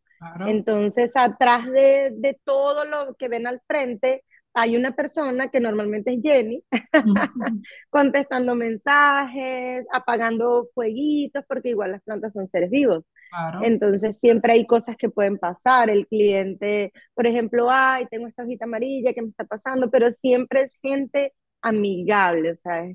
Entonces, 0.47 1.11
atrás 1.15 1.65
de, 1.69 2.11
de 2.15 2.39
todo 2.45 2.85
lo 2.85 3.15
que 3.15 3.27
ven 3.27 3.45
al 3.47 3.61
frente, 3.67 4.23
hay 4.53 4.77
una 4.77 4.95
persona 4.95 5.49
que 5.49 5.59
normalmente 5.59 6.13
es 6.13 6.21
Jenny, 6.21 6.63
contestando 7.89 8.55
mensajes, 8.55 9.85
apagando 9.91 10.69
fueguitos, 10.75 11.43
porque 11.47 11.69
igual 11.69 11.91
las 11.93 12.03
plantas 12.03 12.33
son 12.33 12.47
seres 12.47 12.69
vivos. 12.69 13.03
Entonces 13.63 14.19
siempre 14.19 14.53
hay 14.53 14.67
cosas 14.67 14.95
que 14.97 15.09
pueden 15.09 15.39
pasar. 15.39 15.89
El 15.89 16.07
cliente, 16.07 16.93
por 17.15 17.25
ejemplo, 17.27 17.67
ay, 17.71 18.05
tengo 18.11 18.27
esta 18.27 18.43
hojita 18.43 18.65
amarilla, 18.65 19.13
¿qué 19.13 19.21
me 19.23 19.29
está 19.29 19.45
pasando? 19.45 19.89
Pero 19.89 20.11
siempre 20.11 20.61
es 20.61 20.77
gente 20.81 21.33
amigable, 21.61 22.51
o 22.51 22.55
sea, 22.57 22.85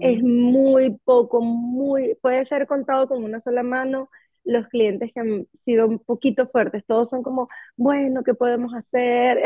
es 0.00 0.22
muy 0.22 0.96
poco, 1.04 1.42
muy, 1.42 2.16
puede 2.22 2.44
ser 2.46 2.66
contado 2.66 3.06
con 3.06 3.22
una 3.22 3.38
sola 3.38 3.62
mano 3.62 4.08
los 4.44 4.66
clientes 4.68 5.10
que 5.14 5.20
han 5.20 5.46
sido 5.54 5.86
un 5.88 5.98
poquito 6.00 6.48
fuertes, 6.48 6.84
todos 6.86 7.10
son 7.10 7.22
como, 7.22 7.48
bueno, 7.76 8.22
¿qué 8.24 8.34
podemos 8.34 8.74
hacer? 8.74 9.42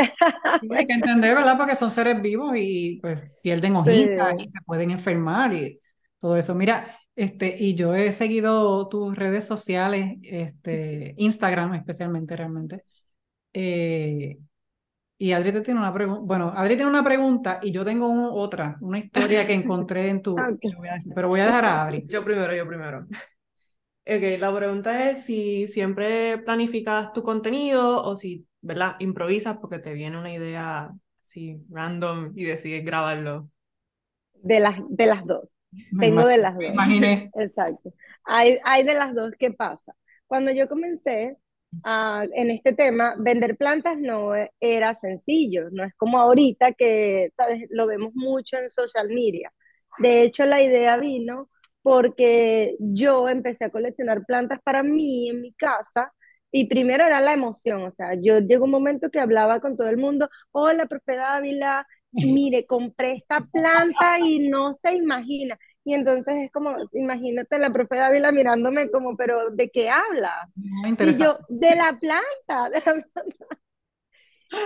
hay 0.74 0.84
que 0.86 0.92
entender, 0.92 1.34
¿verdad? 1.34 1.56
Porque 1.56 1.76
son 1.76 1.90
seres 1.90 2.20
vivos 2.22 2.52
y 2.56 2.98
pues 3.00 3.20
pierden 3.42 3.76
hojitas 3.76 4.34
y 4.38 4.48
se 4.48 4.60
pueden 4.62 4.90
enfermar 4.90 5.54
y 5.54 5.80
todo 6.20 6.36
eso. 6.36 6.54
Mira, 6.54 6.96
este, 7.16 7.56
y 7.58 7.74
yo 7.74 7.94
he 7.94 8.12
seguido 8.12 8.88
tus 8.88 9.16
redes 9.16 9.46
sociales, 9.46 10.18
este, 10.22 11.14
Instagram 11.18 11.74
especialmente 11.74 12.36
realmente, 12.36 12.84
Eh, 13.54 14.38
y 15.18 15.32
Adri 15.32 15.52
te 15.52 15.62
tiene 15.62 15.80
una 15.80 15.92
pregunta. 15.94 16.22
Bueno, 16.24 16.52
Adri 16.56 16.76
tiene 16.76 16.90
una 16.90 17.04
pregunta 17.04 17.60
y 17.62 17.72
yo 17.72 17.84
tengo 17.84 18.08
un- 18.08 18.30
otra, 18.32 18.78
una 18.82 18.98
historia 18.98 19.46
que 19.46 19.54
encontré 19.54 20.10
en 20.10 20.22
tu. 20.22 20.36
Ok. 20.62 20.62
que 20.68 20.76
voy 20.76 20.88
a 20.88 20.94
decir, 20.94 21.12
pero 21.14 21.28
voy 21.28 21.40
a 21.40 21.46
dejar 21.46 21.64
a 21.66 21.84
Adri. 21.84 22.04
Yo 22.08 22.24
primero, 22.24 22.54
yo 22.54 22.66
primero. 22.68 23.06
Ok, 24.10 24.40
la 24.40 24.54
pregunta 24.56 25.10
es 25.10 25.24
si 25.26 25.68
siempre 25.68 26.38
planificas 26.38 27.12
tu 27.12 27.22
contenido 27.22 28.02
o 28.04 28.16
si, 28.16 28.46
¿verdad? 28.62 28.96
Improvisas 29.00 29.58
porque 29.58 29.78
te 29.80 29.92
viene 29.92 30.18
una 30.18 30.32
idea 30.32 30.90
así 31.22 31.62
random 31.70 32.32
y 32.34 32.44
decides 32.44 32.84
grabarlo. 32.84 33.50
De 34.42 34.60
las, 34.60 34.76
de 34.88 35.06
las 35.06 35.24
dos. 35.26 35.48
Me 35.90 36.06
Tengo 36.06 36.26
de 36.26 36.38
las 36.38 36.56
me 36.56 36.66
dos. 36.66 36.72
imaginé. 36.72 37.30
Exacto. 37.34 37.92
Hay, 38.24 38.58
hay 38.64 38.84
de 38.84 38.94
las 38.94 39.14
dos. 39.14 39.32
¿Qué 39.38 39.50
pasa? 39.52 39.94
Cuando 40.26 40.52
yo 40.52 40.68
comencé 40.68 41.36
ah, 41.84 42.24
en 42.34 42.50
este 42.50 42.72
tema, 42.72 43.14
vender 43.18 43.56
plantas 43.56 43.98
no 43.98 44.32
era 44.60 44.94
sencillo, 44.94 45.68
no 45.72 45.84
es 45.84 45.94
como 45.96 46.18
ahorita 46.18 46.72
que, 46.72 47.32
¿sabes? 47.36 47.66
Lo 47.70 47.86
vemos 47.86 48.12
mucho 48.14 48.56
en 48.56 48.68
social 48.70 49.08
media. 49.08 49.52
De 49.98 50.22
hecho, 50.22 50.44
la 50.46 50.62
idea 50.62 50.96
vino 50.96 51.50
porque 51.88 52.76
yo 52.80 53.30
empecé 53.30 53.64
a 53.64 53.70
coleccionar 53.70 54.22
plantas 54.26 54.60
para 54.62 54.82
mí 54.82 55.30
en 55.30 55.40
mi 55.40 55.54
casa 55.54 56.12
y 56.52 56.68
primero 56.68 57.02
era 57.06 57.22
la 57.22 57.32
emoción, 57.32 57.82
o 57.84 57.90
sea, 57.90 58.10
yo 58.20 58.40
llegó 58.40 58.66
un 58.66 58.72
momento 58.72 59.10
que 59.10 59.20
hablaba 59.20 59.60
con 59.60 59.74
todo 59.74 59.88
el 59.88 59.96
mundo, 59.96 60.28
hola, 60.52 60.84
profe 60.84 61.16
Dávila, 61.16 61.86
mire, 62.12 62.66
compré 62.66 63.12
esta 63.12 63.40
planta 63.40 64.18
y 64.20 64.50
no 64.50 64.74
se 64.74 64.94
imagina. 64.96 65.58
Y 65.82 65.94
entonces 65.94 66.34
es 66.36 66.52
como, 66.52 66.76
imagínate 66.92 67.58
la 67.58 67.70
profe 67.70 67.96
Dávila 67.96 68.32
mirándome 68.32 68.90
como, 68.90 69.16
pero 69.16 69.50
¿de 69.50 69.70
qué 69.70 69.88
hablas? 69.88 70.34
Ah, 70.84 70.88
Y 70.98 71.16
yo, 71.16 71.38
de 71.48 71.74
la 71.74 71.96
planta, 71.98 72.68
de 72.70 72.80
la 72.84 73.02
planta. 73.14 73.46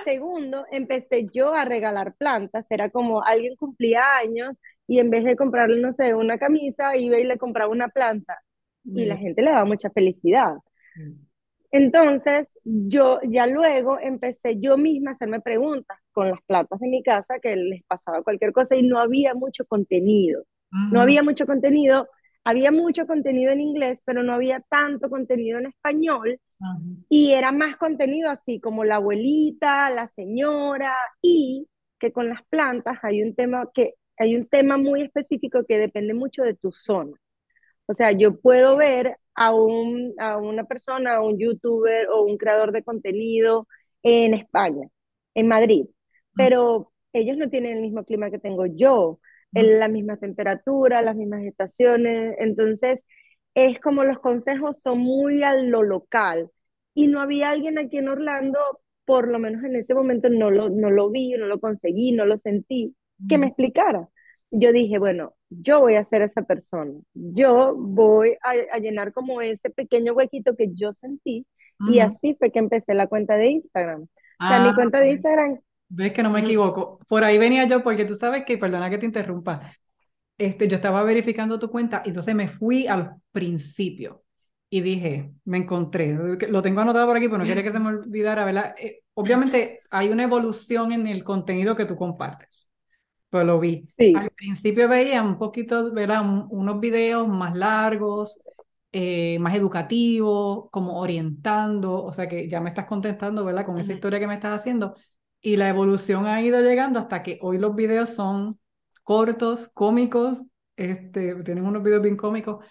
Segundo, 0.04 0.64
empecé 0.70 1.28
yo 1.32 1.54
a 1.54 1.64
regalar 1.64 2.14
plantas, 2.16 2.66
era 2.70 2.90
como 2.90 3.22
alguien 3.24 3.56
cumplía 3.56 4.02
años 4.18 4.54
y 4.86 4.98
en 5.00 5.10
vez 5.10 5.24
de 5.24 5.36
comprarle, 5.36 5.80
no 5.80 5.92
sé, 5.92 6.14
una 6.14 6.38
camisa, 6.38 6.96
iba 6.96 7.18
y 7.18 7.24
le 7.24 7.38
compraba 7.38 7.70
una 7.72 7.88
planta 7.88 8.38
y 8.94 9.06
la 9.06 9.16
Mira. 9.16 9.18
gente 9.18 9.42
le 9.42 9.50
daba 9.52 9.64
mucha 9.66 9.90
felicidad. 9.90 10.54
Entonces, 11.70 12.48
yo 12.64 13.18
ya 13.28 13.46
luego 13.46 13.98
empecé 13.98 14.58
yo 14.60 14.76
misma 14.76 15.10
a 15.12 15.14
hacerme 15.14 15.40
preguntas 15.40 15.98
con 16.12 16.28
las 16.30 16.40
plantas 16.46 16.80
de 16.80 16.88
mi 16.88 17.02
casa 17.02 17.38
que 17.40 17.56
les 17.56 17.82
pasaba 17.84 18.22
cualquier 18.22 18.52
cosa 18.52 18.76
y 18.76 18.82
no 18.82 18.98
había 19.00 19.34
mucho 19.34 19.64
contenido. 19.66 20.44
No 20.90 21.00
Ujú. 21.00 21.00
había 21.00 21.22
mucho 21.22 21.46
contenido, 21.46 22.08
había 22.44 22.70
mucho 22.72 23.06
contenido 23.06 23.52
en 23.52 23.62
inglés, 23.62 24.02
pero 24.04 24.22
no 24.22 24.34
había 24.34 24.60
tanto 24.68 25.08
contenido 25.08 25.58
en 25.58 25.66
español 25.66 26.38
y 27.08 27.32
era 27.32 27.52
más 27.52 27.76
contenido 27.76 28.30
así 28.30 28.60
como 28.60 28.84
la 28.84 28.96
abuelita, 28.96 29.90
la 29.90 30.08
señora 30.08 30.94
y 31.22 31.68
que 32.00 32.12
con 32.12 32.28
las 32.28 32.42
plantas 32.48 32.98
hay 33.02 33.22
un 33.22 33.34
tema 33.34 33.68
que 33.74 33.94
hay 34.22 34.36
un 34.36 34.46
tema 34.48 34.76
muy 34.78 35.02
específico 35.02 35.64
que 35.66 35.78
depende 35.78 36.14
mucho 36.14 36.42
de 36.42 36.54
tu 36.54 36.72
zona. 36.72 37.12
O 37.86 37.94
sea, 37.94 38.12
yo 38.12 38.40
puedo 38.40 38.76
ver 38.76 39.16
a, 39.34 39.54
un, 39.54 40.14
a 40.18 40.38
una 40.38 40.64
persona, 40.64 41.16
a 41.16 41.22
un 41.22 41.38
youtuber 41.38 42.08
o 42.10 42.22
un 42.24 42.36
creador 42.38 42.72
de 42.72 42.84
contenido 42.84 43.66
en 44.02 44.34
España, 44.34 44.88
en 45.34 45.48
Madrid, 45.48 45.86
pero 46.36 46.92
ellos 47.12 47.36
no 47.36 47.48
tienen 47.50 47.76
el 47.76 47.82
mismo 47.82 48.04
clima 48.04 48.30
que 48.30 48.38
tengo 48.38 48.66
yo, 48.66 49.20
el- 49.54 49.78
la 49.80 49.88
misma 49.88 50.16
temperatura, 50.18 51.02
las 51.02 51.16
mismas 51.16 51.42
estaciones, 51.44 52.34
entonces 52.38 53.04
es 53.54 53.78
como 53.80 54.04
los 54.04 54.18
consejos 54.20 54.80
son 54.80 54.98
muy 55.00 55.42
a 55.42 55.54
lo 55.54 55.82
local. 55.82 56.50
Y 56.94 57.06
no 57.08 57.20
había 57.20 57.50
alguien 57.50 57.78
aquí 57.78 57.98
en 57.98 58.08
Orlando, 58.08 58.58
por 59.04 59.28
lo 59.28 59.38
menos 59.38 59.64
en 59.64 59.76
ese 59.76 59.94
momento 59.94 60.28
no 60.28 60.50
lo, 60.50 60.68
no 60.70 60.90
lo 60.90 61.10
vi, 61.10 61.32
no 61.32 61.46
lo 61.46 61.60
conseguí, 61.60 62.12
no 62.12 62.24
lo 62.26 62.38
sentí, 62.38 62.96
que 63.28 63.38
me 63.38 63.46
explicara. 63.48 64.08
Yo 64.52 64.72
dije, 64.72 64.98
bueno, 64.98 65.34
yo 65.50 65.80
voy 65.80 65.96
a 65.96 66.04
ser 66.04 66.22
esa 66.22 66.42
persona, 66.42 66.92
yo 67.14 67.74
voy 67.76 68.36
a, 68.42 68.76
a 68.76 68.78
llenar 68.78 69.12
como 69.12 69.40
ese 69.40 69.70
pequeño 69.70 70.12
huequito 70.12 70.56
que 70.56 70.68
yo 70.74 70.92
sentí 70.92 71.46
y 71.84 72.00
así 72.00 72.36
fue 72.38 72.52
que 72.52 72.58
empecé 72.60 72.94
la 72.94 73.06
cuenta 73.08 73.36
de 73.36 73.46
Instagram. 73.48 74.02
O 74.02 74.08
sea, 74.46 74.60
mi 74.60 74.74
Ah, 74.74 74.74
cuenta 74.74 75.00
de 75.00 75.12
Instagram, 75.12 75.60
ves 75.88 76.12
que 76.12 76.22
no 76.22 76.30
me 76.30 76.40
equivoco. 76.40 76.98
Por 77.08 77.24
ahí 77.24 77.38
venía 77.38 77.66
yo, 77.66 77.82
porque 77.82 78.04
tú 78.04 78.14
sabes 78.16 78.44
que, 78.44 78.58
perdona 78.58 78.90
que 78.90 78.98
te 78.98 79.06
interrumpa, 79.06 79.72
este, 80.38 80.68
yo 80.68 80.76
estaba 80.76 81.02
verificando 81.04 81.58
tu 81.58 81.70
cuenta 81.70 82.02
y 82.04 82.08
entonces 82.10 82.34
me 82.34 82.48
fui 82.48 82.86
al 82.86 83.16
principio 83.32 84.24
y 84.70 84.80
dije, 84.82 85.32
me 85.44 85.58
encontré, 85.58 86.14
lo 86.48 86.62
tengo 86.62 86.80
anotado 86.80 87.06
por 87.06 87.16
aquí, 87.16 87.28
pero 87.28 87.38
no 87.38 87.46
quería 87.46 87.62
que 87.62 87.72
se 87.72 87.78
me 87.80 87.88
olvidara, 87.90 88.44
¿verdad? 88.44 88.74
Eh, 88.78 89.02
obviamente 89.14 89.82
hay 89.90 90.08
una 90.10 90.24
evolución 90.24 90.92
en 90.92 91.06
el 91.06 91.24
contenido 91.24 91.76
que 91.76 91.86
tú 91.86 91.96
compartes, 91.96 92.61
pues 93.32 93.46
lo 93.46 93.60
vi. 93.60 93.88
sí, 93.98 94.12
Al 94.12 94.30
principio 94.32 94.88
veía 94.88 95.22
un 95.24 95.38
poquito, 95.38 95.92
¿verdad? 95.92 96.22
Un- 96.22 96.48
unos 96.50 96.80
videos 96.80 97.28
más 97.28 97.56
largos, 97.56 98.42
eh, 98.92 99.38
más 99.40 99.54
educativos, 99.56 100.68
como 100.72 101.00
orientando, 101.00 102.04
o 102.04 102.12
sea 102.12 102.28
que 102.28 102.48
ya 102.48 102.60
me 102.62 102.70
estás 102.70 102.86
contestando, 102.86 103.44
¿verdad? 103.44 103.66
Con 103.66 103.78
esa 103.80 103.92
Ujú. 103.92 103.94
historia 103.94 104.20
que 104.20 104.28
me 104.28 104.34
estás 104.34 104.60
haciendo. 104.60 104.96
Y 105.42 105.56
la 105.56 105.68
evolución 105.70 106.26
ha 106.26 106.42
ido 106.42 106.60
llegando 106.62 107.00
hasta 107.00 107.22
que 107.24 107.38
hoy 107.42 107.58
los 107.58 107.74
videos 107.76 108.10
son 108.10 108.60
cortos, 109.04 109.68
cómicos, 109.68 110.44
este, 110.76 111.34
tienen 111.44 111.66
unos 111.66 111.82
videos 111.84 112.02
bien 112.02 112.16
cómicos. 112.16 112.64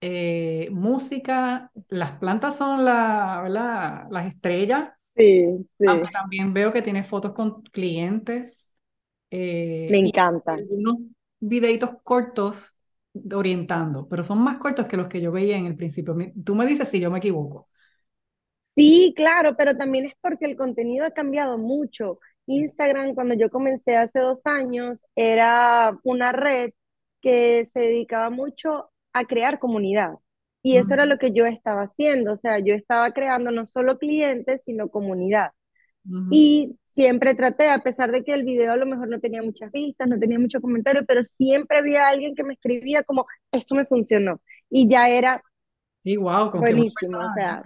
eh, 0.00 0.68
música, 0.72 1.72
las 1.88 2.12
plantas 2.18 2.56
son 2.56 2.84
la, 2.84 3.40
¿verdad? 3.42 4.06
Las 4.10 4.26
estrellas, 4.26 4.90
sí, 5.16 5.66
sí, 5.78 5.86
aunque 5.86 6.10
también 6.12 6.52
veo 6.54 6.72
que 6.72 6.82
tienes 6.82 7.08
fotos 7.08 7.32
con 7.34 7.62
clientes 7.64 8.74
eh, 9.30 9.94
me 9.94 9.98
encanta. 9.98 10.54
algunos 10.54 10.96
videitos 11.40 11.90
cortos 12.02 12.76
orientando, 13.32 14.08
pero 14.08 14.22
son 14.24 14.42
más 14.42 14.58
cortos 14.58 14.86
que 14.86 14.96
los 14.96 15.08
que 15.08 15.20
yo 15.20 15.32
veía 15.32 15.56
en 15.56 15.66
el 15.66 15.76
principio. 15.76 16.16
Tú 16.44 16.54
me 16.54 16.66
dices 16.66 16.88
si 16.88 17.00
yo 17.00 17.10
me 17.10 17.18
equivoco. 17.18 17.68
Sí, 18.76 19.12
claro, 19.16 19.56
pero 19.56 19.76
también 19.76 20.06
es 20.06 20.14
porque 20.20 20.44
el 20.46 20.56
contenido 20.56 21.04
ha 21.04 21.10
cambiado 21.10 21.58
mucho. 21.58 22.20
Instagram, 22.46 23.14
cuando 23.14 23.34
yo 23.34 23.50
comencé 23.50 23.96
hace 23.96 24.20
dos 24.20 24.40
años, 24.46 25.04
era 25.16 25.98
una 26.04 26.30
red 26.32 26.70
que 27.20 27.64
se 27.66 27.80
dedicaba 27.80 28.30
mucho 28.30 28.90
a 29.12 29.24
crear 29.24 29.58
comunidad. 29.58 30.12
Y 30.62 30.76
eso 30.76 30.94
era 30.94 31.06
Ujú, 31.06 31.06
lo 31.06 31.18
que 31.18 31.32
yo 31.32 31.44
estaba 31.46 31.82
haciendo. 31.82 32.32
O 32.32 32.36
sea, 32.36 32.58
yo 32.60 32.74
estaba 32.74 33.12
creando 33.12 33.50
no 33.50 33.66
solo 33.66 33.98
clientes, 33.98 34.62
sino 34.64 34.88
comunidad. 34.90 35.52
Y 36.30 36.78
siempre 36.98 37.34
traté, 37.34 37.70
a 37.70 37.80
pesar 37.82 38.12
de 38.12 38.24
que 38.24 38.34
el 38.34 38.44
video 38.44 38.72
a 38.72 38.76
lo 38.76 38.86
mejor 38.86 39.08
no 39.08 39.20
tenía 39.20 39.42
muchas 39.42 39.70
vistas, 39.72 40.08
no 40.08 40.18
tenía 40.18 40.38
mucho 40.38 40.60
comentario, 40.60 41.04
pero 41.06 41.22
siempre 41.24 41.78
había 41.78 42.08
alguien 42.08 42.34
que 42.34 42.44
me 42.44 42.54
escribía 42.54 43.04
como, 43.04 43.26
esto 43.52 43.74
me 43.76 43.86
funcionó. 43.86 44.40
Y 44.70 44.88
ya 44.90 45.08
era 45.10 45.42
Sí, 46.04 46.16
wow, 46.16 46.50
con 46.50 46.66
buenísimo, 46.66 47.18
o 47.24 47.30
sea, 47.30 47.64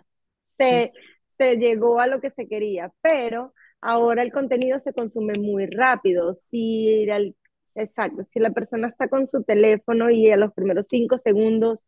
se, 0.58 0.92
se 1.36 1.56
llegó 1.56 2.00
a 2.00 2.06
lo 2.06 2.20
que 2.20 2.30
se 2.30 2.48
quería, 2.48 2.92
pero 3.00 3.54
ahora 3.80 4.22
el 4.22 4.32
contenido 4.32 4.78
se 4.78 4.92
consume 4.92 5.34
muy 5.38 5.66
rápido. 5.66 6.34
Si 6.34 7.04
el- 7.10 7.36
exacto, 7.74 8.24
si 8.24 8.38
la 8.40 8.50
persona 8.52 8.88
está 8.88 9.08
con 9.08 9.28
su 9.28 9.42
teléfono 9.44 10.10
y 10.10 10.30
a 10.30 10.36
los 10.36 10.52
primeros 10.52 10.88
cinco 10.88 11.18
segundos 11.18 11.84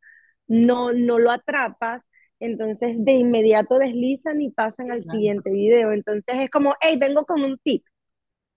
no, 0.46 0.92
no 0.92 1.18
lo 1.18 1.30
atrapas, 1.30 2.04
entonces 2.44 2.92
de 2.98 3.12
inmediato 3.12 3.78
deslizan 3.78 4.40
y 4.42 4.50
pasan 4.50 4.90
al 4.92 5.04
Claro. 5.04 5.04
siguiente 5.04 5.50
video. 5.50 5.92
Entonces 5.92 6.36
es 6.38 6.50
como, 6.50 6.74
hey, 6.80 6.98
vengo 7.00 7.24
con 7.24 7.42
un 7.44 7.58
tip, 7.58 7.84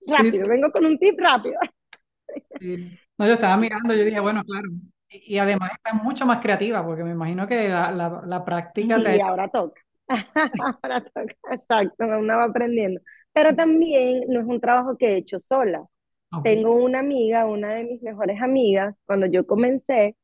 Sí, 0.01 0.31
rápido, 0.31 0.47
vengo 0.49 0.71
con 0.71 0.85
un 0.85 0.99
tip 0.99 1.19
rápido. 1.19 1.59
sí. 2.59 2.77
No, 3.17 3.25
yo 3.27 3.33
estaba 3.33 3.57
mirando, 3.57 3.93
yo 3.93 4.03
dije, 4.05 4.19
bueno, 4.19 4.43
claro. 4.43 4.69
Y, 5.09 5.35
y 5.35 5.37
además 5.39 5.71
está 5.75 5.93
mucho 5.93 6.25
más 6.25 6.41
creativa, 6.41 6.83
porque 6.85 7.03
me 7.03 7.11
imagino 7.11 7.47
que 7.47 7.69
la, 7.69 7.91
la, 7.91 8.21
la 8.25 8.45
práctica 8.45 9.01
te 9.01 9.15
Y 9.15 9.19
hecho. 9.19 9.29
ahora 9.29 9.47
toca. 9.49 9.81
Ahora 10.83 11.01
toca, 11.03 11.35
exacto, 11.51 12.05
uno 12.05 12.37
va 12.37 12.45
aprendiendo. 12.45 13.01
Pero 13.33 13.55
también 13.55 14.21
no 14.29 14.39
es 14.41 14.45
un 14.47 14.61
trabajo 14.61 14.97
que 14.97 15.09
he 15.13 15.17
hecho 15.17 15.39
sola. 15.39 15.85
Ok. 16.31 16.51
Tengo 16.51 16.73
una 16.75 16.99
amiga, 17.01 17.45
una 17.47 17.71
de 17.75 17.85
mis 17.85 18.01
mejores 18.03 18.41
amigas, 18.41 18.95
cuando 19.05 19.27
yo 19.27 19.47
comencé, 19.47 20.17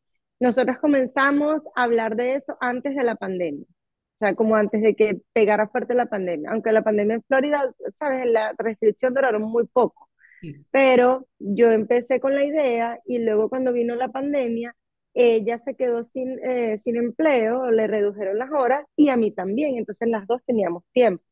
nosotros 0.44 0.78
comenzamos 0.80 1.68
a 1.74 1.84
hablar 1.84 2.18
de 2.18 2.36
eso 2.36 2.58
antes 2.60 2.96
de 2.96 3.04
la 3.06 3.16
pandemia. 3.16 3.66
O 3.66 4.18
sea, 4.20 4.36
como 4.36 4.58
antes 4.58 4.82
de 4.82 4.94
que 4.94 5.22
pegara 5.32 5.70
fuerte 5.70 5.94
la 5.94 6.08
pandemia. 6.08 6.52
Aunque 6.52 6.74
la 6.74 6.84
pandemia 6.84 7.16
en 7.16 7.24
Florida, 7.24 7.74
¿sabes? 7.98 8.30
La 8.30 8.54
restricción 8.58 9.14
duraron 9.14 9.44
muy 9.44 9.66
poco. 9.68 10.10
Sí. 10.42 10.66
Pero 10.70 11.28
yo 11.40 11.72
empecé 11.72 12.20
con 12.20 12.36
la 12.36 12.44
idea 12.44 13.00
y 13.06 13.20
luego 13.20 13.48
cuando 13.48 13.72
vino 13.72 13.96
la 13.96 14.10
pandemia, 14.10 14.76
ella 15.14 15.60
se 15.60 15.76
quedó 15.76 16.04
sin, 16.04 16.38
eh, 16.44 16.78
sin 16.78 16.98
empleo, 16.98 17.72
le 17.72 17.88
redujeron 17.88 18.38
las 18.38 18.52
horas 18.52 18.84
y 18.98 19.10
a 19.10 19.16
mí 19.16 19.32
también. 19.32 19.78
Entonces 19.78 20.10
las 20.10 20.28
dos 20.28 20.42
teníamos 20.46 20.84
tiempo. 20.92 21.24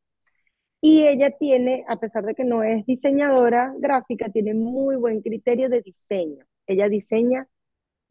Y 0.80 1.06
ella 1.08 1.32
tiene, 1.38 1.84
a 1.90 1.98
pesar 2.00 2.24
de 2.26 2.34
que 2.34 2.46
no 2.46 2.64
es 2.64 2.86
diseñadora 2.86 3.74
gráfica, 3.78 4.30
tiene 4.30 4.54
muy 4.54 4.96
buen 4.96 5.22
criterio 5.22 5.68
de 5.70 5.82
diseño. 5.82 6.46
Ella 6.66 6.88
diseña 6.88 7.48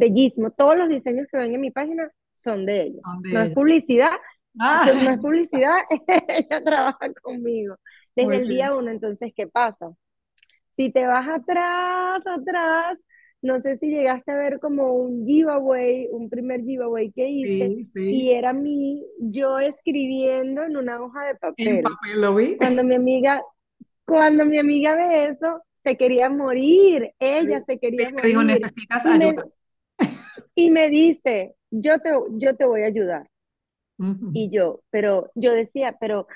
bellísimo. 0.00 0.50
Todos 0.52 0.76
los 0.76 0.88
diseños 0.88 1.26
que 1.30 1.38
ven 1.38 1.54
en 1.54 1.60
mi 1.60 1.70
página 1.70 2.10
son 2.42 2.66
de 2.66 2.82
ella. 2.82 3.02
Son 3.04 3.22
de 3.22 3.30
No 3.30 3.40
es 3.40 3.52
publicidad, 3.52 4.10
Ah, 4.58 4.90
no 5.04 5.10
es 5.10 5.18
publicidad, 5.20 5.74
ella 6.28 6.64
trabaja 6.64 7.12
conmigo 7.22 7.76
desde 8.16 8.26
muy 8.26 8.36
el 8.38 8.48
día 8.48 8.74
uno. 8.74 8.90
Entonces, 8.90 9.32
¿qué 9.34 9.46
pasa? 9.46 9.92
Si 10.76 10.90
te 10.90 11.06
vas 11.06 11.28
atrás, 11.28 12.22
atrás, 12.26 12.98
no 13.42 13.60
sé 13.60 13.78
si 13.78 13.90
llegaste 13.90 14.32
a 14.32 14.36
ver 14.36 14.60
como 14.60 14.94
un 14.94 15.26
giveaway, 15.26 16.08
un 16.10 16.28
primer 16.30 16.62
giveaway 16.62 17.10
que 17.12 17.28
hice, 17.28 17.74
Sí, 17.92 17.92
y 18.10 18.30
era 18.32 18.52
mí, 18.52 19.04
yo 19.20 19.58
escribiendo 19.58 20.62
en 20.64 20.76
una 20.76 21.00
hoja 21.02 21.24
de 21.26 21.30
En 21.30 21.38
papel. 21.38 21.82
papel 21.82 22.20
lo 22.20 22.34
vi. 22.34 22.56
Cuando 22.56 22.84
mi 22.84 22.94
amiga, 22.94 23.42
cuando 24.06 24.44
mi 24.46 24.58
amiga 24.58 24.94
ve 24.94 25.26
eso, 25.28 25.62
se 25.84 25.96
quería 25.96 26.30
morir, 26.30 27.12
ella 27.18 27.62
se 27.66 27.78
quería 27.78 28.10
te 28.10 28.28
dijo, 28.28 28.38
morir, 28.42 28.60
necesitas 28.60 29.06
ayuda. 29.06 29.44
Y 30.66 30.70
me 30.70 30.88
dice, 30.90 31.56
yo 31.70 31.98
te, 32.00 32.10
yo 32.32 32.56
te 32.56 32.64
voy 32.66 32.82
a 32.82 32.86
ayudar. 32.86 33.28
Ujú. 33.98 34.28
Y 34.32 34.50
yo, 34.50 34.80
pero 34.90 35.30
yo 35.34 35.52
decía, 35.52 35.96
pero 36.00 36.26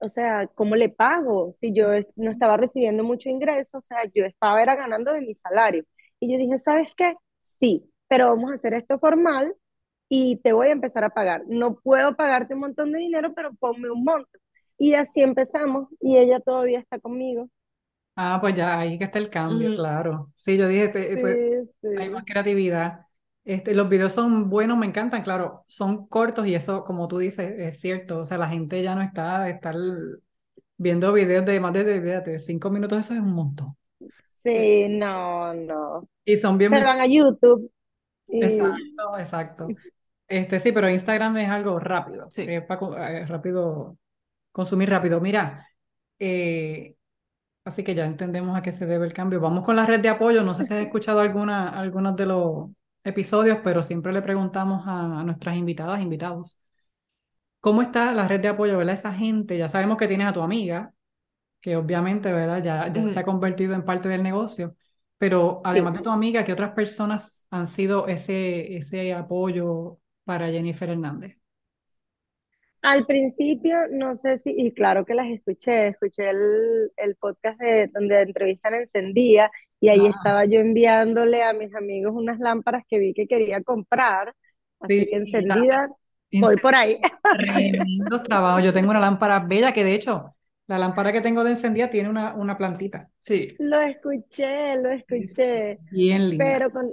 o 0.00 0.08
sea, 0.10 0.48
¿cómo 0.56 0.76
le 0.76 0.90
pago? 0.90 1.52
Si 1.52 1.72
yo 1.74 1.88
no 2.16 2.30
estaba 2.32 2.56
recibiendo 2.58 3.04
mucho 3.04 3.28
ingreso, 3.30 3.78
o 3.78 3.82
sea, 3.82 3.98
yo 4.14 4.24
estaba 4.26 4.62
era 4.62 4.76
ganando 4.76 5.12
de 5.12 5.22
mi 5.22 5.34
salario. 5.36 5.84
Y 6.20 6.32
yo 6.32 6.38
dije, 6.38 6.58
¿sabes 6.60 6.88
qué? 6.96 7.14
Sí, 7.60 7.90
pero 8.08 8.28
vamos 8.30 8.52
a 8.52 8.56
hacer 8.56 8.74
esto 8.74 8.98
formal 9.00 9.54
y 10.08 10.38
te 10.42 10.52
voy 10.54 10.68
a 10.68 10.72
empezar 10.72 11.04
a 11.04 11.10
pagar. 11.10 11.44
No 11.48 11.76
puedo 11.80 12.16
pagarte 12.16 12.54
un 12.54 12.60
montón 12.60 12.92
de 12.92 13.00
dinero, 13.00 13.34
pero 13.34 13.54
ponme 13.54 13.90
un 13.90 14.04
monto. 14.04 14.30
Y 14.78 14.94
así 14.94 15.22
empezamos 15.22 15.88
y 16.00 16.18
ella 16.18 16.40
todavía 16.40 16.80
está 16.80 16.98
conmigo. 17.00 17.48
Ah, 18.16 18.38
pues 18.40 18.54
ya, 18.54 18.78
ahí 18.78 18.98
que 18.98 19.04
está 19.04 19.18
el 19.18 19.30
cambio, 19.30 19.72
Ujú. 19.72 19.74
claro. 19.74 20.32
Sí, 20.36 20.56
yo 20.58 20.68
dije, 20.68 20.88
te- 20.88 21.16
Sí, 21.16 21.18
pues, 21.18 21.38
hay 21.94 22.10
más 22.10 22.22
sí. 22.22 22.26
creatividad. 22.26 23.06
Este, 23.44 23.74
los 23.74 23.88
videos 23.88 24.12
son 24.12 24.50
buenos, 24.50 24.76
me 24.78 24.86
encantan, 24.86 25.22
claro, 25.22 25.64
son 25.66 26.06
cortos 26.08 26.46
y 26.46 26.54
eso, 26.54 26.84
como 26.84 27.08
tú 27.08 27.18
dices, 27.18 27.52
es 27.58 27.80
cierto. 27.80 28.20
O 28.20 28.24
sea, 28.24 28.38
la 28.38 28.48
gente 28.48 28.82
ya 28.82 28.94
no 28.94 29.02
está 29.02 29.44
de 29.44 29.50
estar 29.52 29.74
viendo 30.76 31.12
videos 31.12 31.44
de 31.46 31.60
más 31.60 31.72
de, 31.72 32.00
fíjate, 32.00 32.38
cinco 32.38 32.70
minutos, 32.70 32.98
eso 33.00 33.14
es 33.14 33.20
un 33.20 33.32
montón. 33.34 33.76
Sí. 34.44 34.50
Sí, 34.50 34.88
no, 34.88 35.54
no. 35.54 36.08
Y 36.24 36.36
son 36.36 36.58
bien 36.58 36.72
Se 36.72 36.82
van 36.84 37.00
a 37.00 37.06
YouTube 37.06 37.70
y 38.28 38.42
Exacto, 38.44 39.18
exacto. 39.18 39.68
Este, 40.28 40.60
sí, 40.60 40.72
pero 40.72 40.88
Instagram 40.88 41.36
es 41.38 41.50
algo 41.50 41.78
rápido, 41.80 42.30
Sí. 42.30 42.44
es 42.48 42.62
para 42.64 43.26
rápido, 43.26 43.98
consumir 44.52 44.90
rápido. 44.90 45.20
Mira, 45.20 45.68
eh, 46.18 46.96
así 47.64 47.84
que 47.84 47.94
ya 47.94 48.06
entendemos 48.06 48.56
a 48.56 48.62
qué 48.62 48.72
se 48.72 48.86
debe 48.86 49.06
el 49.06 49.12
cambio. 49.14 49.40
Vamos 49.40 49.64
con 49.64 49.76
la 49.76 49.86
red 49.86 50.00
de 50.00 50.08
apoyo. 50.10 50.42
No 50.44 50.54
sé 50.54 50.64
si 50.64 50.74
has 50.74 50.80
escuchado 50.86 51.20
alguna, 51.20 51.70
algunos 51.70 52.16
de 52.16 52.26
los 52.26 52.70
episodios, 53.04 53.58
pero 53.64 53.82
siempre 53.82 54.12
le 54.12 54.22
preguntamos 54.22 54.86
a, 54.86 55.20
a 55.20 55.24
nuestras 55.24 55.56
invitadas, 55.56 56.00
invitados, 56.00 56.58
¿cómo 57.60 57.82
está 57.82 58.12
la 58.14 58.28
red 58.28 58.40
de 58.40 58.48
apoyo, 58.48 58.78
verdad? 58.78 58.94
Esa 58.94 59.12
gente, 59.12 59.58
ya 59.58 59.68
sabemos 59.68 59.96
que 59.98 60.08
tienes 60.08 60.26
a 60.28 60.32
tu 60.32 60.42
amiga, 60.42 60.92
que 61.60 61.76
obviamente, 61.76 62.32
¿verdad? 62.32 62.62
Ya, 62.62 62.88
ya 62.92 63.10
se 63.10 63.20
ha 63.20 63.24
convertido 63.24 63.74
en 63.74 63.84
parte 63.84 64.08
del 64.08 64.22
negocio. 64.22 64.76
Pero 65.18 65.62
además 65.64 65.94
sí. 65.94 65.98
de 65.98 66.02
tu 66.02 66.10
amiga, 66.10 66.44
¿qué 66.44 66.52
otras 66.52 66.72
personas 66.72 67.46
han 67.50 67.66
sido 67.66 68.08
ese, 68.08 68.76
ese 68.76 69.14
apoyo 69.14 69.98
para 70.24 70.48
Jennifer 70.50 70.90
Hernández? 70.90 71.38
Al 72.82 73.04
principio, 73.06 73.76
no 73.90 74.16
sé 74.16 74.38
si, 74.38 74.54
y 74.56 74.72
claro 74.72 75.04
que 75.04 75.14
las 75.14 75.26
escuché, 75.28 75.88
escuché 75.88 76.30
el, 76.30 76.90
el 76.96 77.14
podcast 77.16 77.60
de, 77.60 77.88
donde 77.88 78.22
entrevistan 78.22 78.74
Encendía 78.74 79.50
y 79.80 79.88
ahí 79.88 80.06
Ah, 80.06 80.06
estaba 80.06 80.44
yo 80.46 80.60
enviándole 80.60 81.42
a 81.42 81.52
mis 81.52 81.74
amigos 81.74 82.12
unas 82.14 82.38
lámparas 82.38 82.84
que 82.88 82.98
vi 82.98 83.14
que 83.14 83.26
quería 83.26 83.62
comprar, 83.62 84.34
así 84.80 85.06
que 85.08 85.16
sí, 85.18 85.46
hace 85.48 85.74
encendida, 85.76 85.88
en 86.30 86.46
voy 86.46 86.56
por 86.58 86.74
ahí. 86.74 87.00
tremendos 87.30 88.22
trabajos. 88.24 88.64
Yo 88.64 88.72
tengo 88.72 88.90
una 88.90 89.00
lámpara 89.00 89.40
bella 89.40 89.72
que 89.72 89.84
de 89.84 89.94
hecho, 89.94 90.36
la 90.66 90.78
lámpara 90.78 91.12
que 91.12 91.20
tengo 91.20 91.44
de 91.44 91.50
encendida 91.52 91.90
tiene 91.90 92.08
una, 92.10 92.34
una 92.34 92.56
plantita. 92.58 93.10
Sí. 93.20 93.58
Lo 93.58 93.80
escuché, 93.80 94.76
lo 94.76 94.90
Es 95.08 95.36
escuché, 95.38 95.80
bien 95.90 96.28
linda. 96.30 96.60
pero 96.60 96.70
con, 96.70 96.90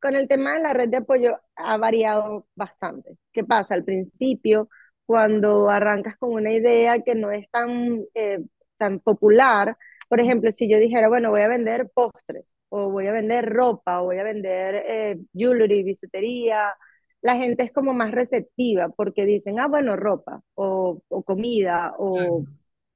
con 0.00 0.16
el 0.16 0.28
tema 0.28 0.54
de 0.54 0.60
la 0.62 0.72
red 0.74 0.88
de 0.90 0.98
apoyo 0.98 1.38
ha 1.56 1.76
variado 1.78 2.46
bastante. 2.56 3.18
¿Qué 3.32 3.44
pasa? 3.44 3.74
Al 3.74 3.84
principio, 3.84 4.68
cuando 5.06 5.70
arrancas 5.70 6.16
con 6.18 6.32
una 6.34 6.52
idea 6.52 7.02
que 7.02 7.14
no 7.14 7.30
es 7.32 7.50
tan, 7.50 8.04
eh, 8.14 8.40
tan 8.78 9.00
popular, 9.00 9.76
por 10.12 10.20
ejemplo, 10.20 10.52
si 10.52 10.68
yo 10.70 10.78
dijera, 10.78 11.08
bueno, 11.08 11.30
voy 11.30 11.40
a 11.42 11.48
vender 11.48 11.90
postres, 11.94 12.44
o 12.68 12.90
voy 12.90 13.06
a 13.08 13.12
vender 13.12 13.48
ropa, 13.50 14.02
o 14.02 14.06
voy 14.06 14.18
a 14.18 14.24
vender 14.24 14.76
eh, 14.88 15.18
jewelry, 15.34 15.82
bisutería, 15.84 16.74
la 17.22 17.36
gente 17.36 17.62
es 17.64 17.72
como 17.72 17.94
más 17.94 18.12
receptiva 18.12 18.90
porque 18.90 19.24
dicen, 19.26 19.58
ah, 19.60 19.68
bueno, 19.68 19.96
ropa, 19.96 20.42
o, 20.54 21.02
o 21.08 21.22
comida, 21.24 21.94
o 21.98 22.12
Claro. 22.12 22.46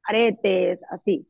aretes, 0.04 0.82
así 0.90 1.28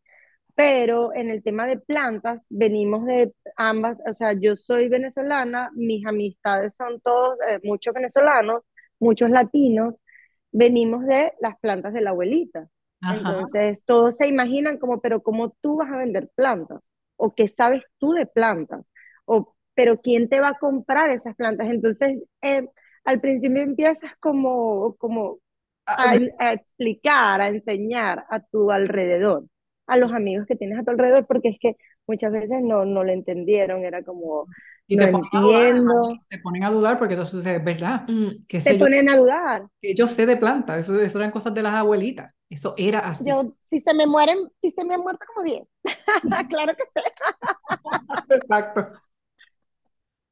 pero 0.55 1.14
en 1.14 1.31
el 1.31 1.42
tema 1.42 1.66
de 1.66 1.79
plantas 1.79 2.44
venimos 2.51 3.05
de 3.07 3.35
ambas, 3.57 3.99
o 4.09 4.14
sea, 4.14 4.33
yo 4.40 4.57
soy 4.57 4.88
venezolana, 4.88 5.70
mis 5.75 6.07
amistades 6.07 6.75
son 6.77 7.01
todos, 7.01 7.38
eh, 7.49 7.61
muchos 7.64 7.94
venezolanos, 7.94 8.62
muchos 9.01 9.31
latinos, 9.31 9.94
venimos 10.53 11.07
de 11.07 11.33
las 11.40 11.59
plantas 11.61 11.92
de 11.94 12.01
la 12.03 12.11
abuelita. 12.11 12.68
Ajá. 13.00 13.46
Entonces, 13.48 13.80
todos 13.85 14.16
se 14.16 14.26
imaginan 14.28 14.78
como, 14.78 15.00
pero 15.00 15.22
¿cómo 15.22 15.50
tú 15.61 15.76
vas 15.76 15.90
a 15.92 15.96
vender 15.98 16.28
plantas? 16.35 16.80
¿O 17.16 17.35
qué 17.35 17.48
sabes 17.48 17.82
tú 17.98 18.12
de 18.12 18.26
plantas? 18.26 18.85
O, 19.24 19.54
pero 19.74 20.00
¿quién 20.00 20.28
te 20.28 20.40
va 20.40 20.50
a 20.50 20.59
comprar 20.59 21.11
esas 21.11 21.37
plantas? 21.37 21.68
Entonces, 21.68 22.18
eh, 22.42 22.68
al 23.04 23.20
principio 23.20 23.62
empiezas 23.62 24.12
como, 24.20 24.96
como 24.96 25.38
a, 25.87 26.18
a 26.38 26.52
explicar, 26.52 27.40
a 27.40 27.48
enseñar 27.48 28.24
a 28.30 28.40
tu 28.40 28.70
alrededor, 28.72 29.44
a 29.87 29.96
los 29.96 30.12
amigos 30.12 30.46
que 30.46 30.56
tienes 30.56 30.78
a 30.78 30.85
tu 30.85 30.90
alrededor, 30.90 31.26
porque 31.26 31.48
es 31.50 31.59
que 31.61 31.76
muchas 32.06 32.32
veces 32.32 32.62
no, 32.62 32.85
no 32.85 33.04
lo 33.04 33.12
entendieron, 33.12 33.85
era 33.85 34.02
como, 34.02 34.46
y 34.88 34.99
te 34.99 35.09
ponen 35.09 35.31
a 35.35 35.40
dudar, 35.42 35.72
te 36.29 36.38
ponen 36.38 36.64
a 36.64 36.70
dudar 36.70 36.99
porque 36.99 37.14
entonces 37.14 37.44
es 37.46 37.64
verdad. 37.64 38.09
Ujú. 38.09 38.44
¿Qué 38.49 38.61
te 38.62 38.75
yo? 38.79 38.85
ponen 38.85 39.09
a 39.09 39.16
dudar. 39.16 39.66
Que 39.83 39.94
yo 39.94 40.09
sé 40.09 40.27
de 40.27 40.37
plantas, 40.37 40.79
eso, 40.81 41.01
eso 41.01 41.18
eran 41.18 41.31
cosas 41.33 41.55
de 41.55 41.62
las 41.62 41.75
abuelitas. 41.75 42.35
Eso 42.51 42.75
era 42.79 43.01
así. 43.01 43.35
Yo, 43.35 43.55
si 43.70 43.81
se 43.81 43.94
me 43.94 44.07
mueren, 44.07 44.38
si 44.61 44.70
se 44.72 44.85
me 44.85 44.94
han 44.94 45.01
muerto 45.01 45.25
como 45.35 45.44
10, 45.44 45.66
claro 46.51 46.75
que 46.77 46.85
sé, 46.94 47.03
Exacto, 48.31 48.92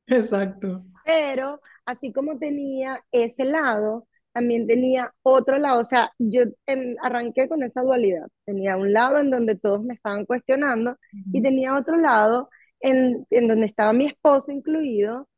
exacto. 0.06 0.84
pero 1.04 1.60
así 1.86 2.12
como 2.12 2.38
tenía 2.38 3.02
ese 3.12 3.44
lado, 3.44 4.06
también 4.32 4.66
tenía 4.66 5.12
otro 5.22 5.58
lado, 5.58 5.80
o 5.82 5.84
sea, 5.84 6.10
yo 6.18 6.42
en- 6.66 6.96
arranqué 7.02 7.48
con 7.48 7.62
esa 7.62 7.82
dualidad, 7.82 8.26
tenía 8.44 8.76
un 8.76 8.92
lado 8.92 9.18
en 9.18 9.30
donde 9.30 9.56
todos 9.56 9.82
me 9.82 9.94
estaban 9.94 10.24
cuestionando 10.26 10.96
y 11.32 11.42
Ujú. 11.42 11.42
tenía 11.42 11.76
otro 11.76 11.96
lado 11.96 12.50
en, 12.80 13.26
en 13.30 13.48
donde 13.48 13.66
estaba 13.66 13.92
mi 13.92 14.06
esposo 14.06 14.52
incluido 14.52 15.28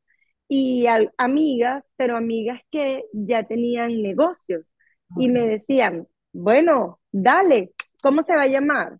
y 0.49 0.87
al- 0.87 1.12
amigas, 1.18 1.92
pero 1.96 2.16
amigas 2.16 2.61
que 2.70 3.05
ya 3.12 3.44
tenían 3.44 4.03
negocios 4.03 4.64
y 5.16 5.29
me 5.29 5.46
decían, 5.46 6.07
bueno, 6.33 7.01
dale, 7.12 7.72
¿cómo 8.03 8.22
se 8.22 8.35
va 8.37 8.42
a 8.42 8.46
llamar? 8.49 8.99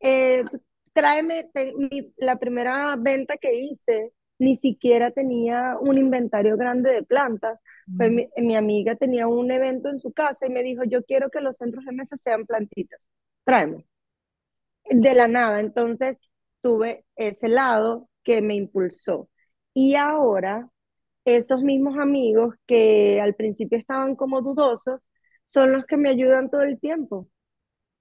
Eh, 0.00 0.44
tráeme, 0.92 1.50
te- 1.52 1.74
mi- 1.76 2.12
la 2.16 2.36
primera 2.38 2.96
venta 2.96 3.36
que 3.36 3.52
hice, 3.54 4.12
ni 4.38 4.56
siquiera 4.56 5.10
tenía 5.10 5.76
un 5.80 5.98
inventario 5.98 6.56
grande 6.56 6.92
de 6.92 7.02
plantas. 7.02 7.58
Pues 7.96 8.10
mi, 8.12 8.28
mi 8.36 8.56
amiga 8.56 8.94
tenía 8.96 9.26
un 9.26 9.50
evento 9.50 9.88
en 9.88 9.98
su 9.98 10.12
casa 10.12 10.46
y 10.46 10.50
me 10.50 10.62
dijo, 10.62 10.82
yo 10.84 11.02
quiero 11.04 11.30
que 11.30 11.40
los 11.40 11.56
centros 11.56 11.84
de 11.86 11.92
mesa 11.92 12.16
sean 12.18 12.44
plantitas, 12.46 13.00
tráeme 13.44 13.86
de 14.90 15.14
la 15.14 15.28
nada. 15.28 15.60
Entonces 15.60 16.18
tuve 16.62 17.04
ese 17.16 17.48
lado 17.48 18.08
que 18.24 18.42
me 18.42 18.54
impulsó. 18.56 19.28
Y 19.74 19.94
ahora, 19.96 20.68
esos 21.24 21.62
mismos 21.62 21.98
amigos 21.98 22.54
que 22.66 23.20
al 23.22 23.34
principio 23.36 23.78
estaban 23.78 24.16
como 24.16 24.42
dudosos, 24.42 25.00
son 25.46 25.72
los 25.72 25.86
que 25.86 25.96
me 25.98 26.10
ayudan 26.10 26.50
todo 26.50 26.62
el 26.62 26.80
tiempo. 26.80 27.28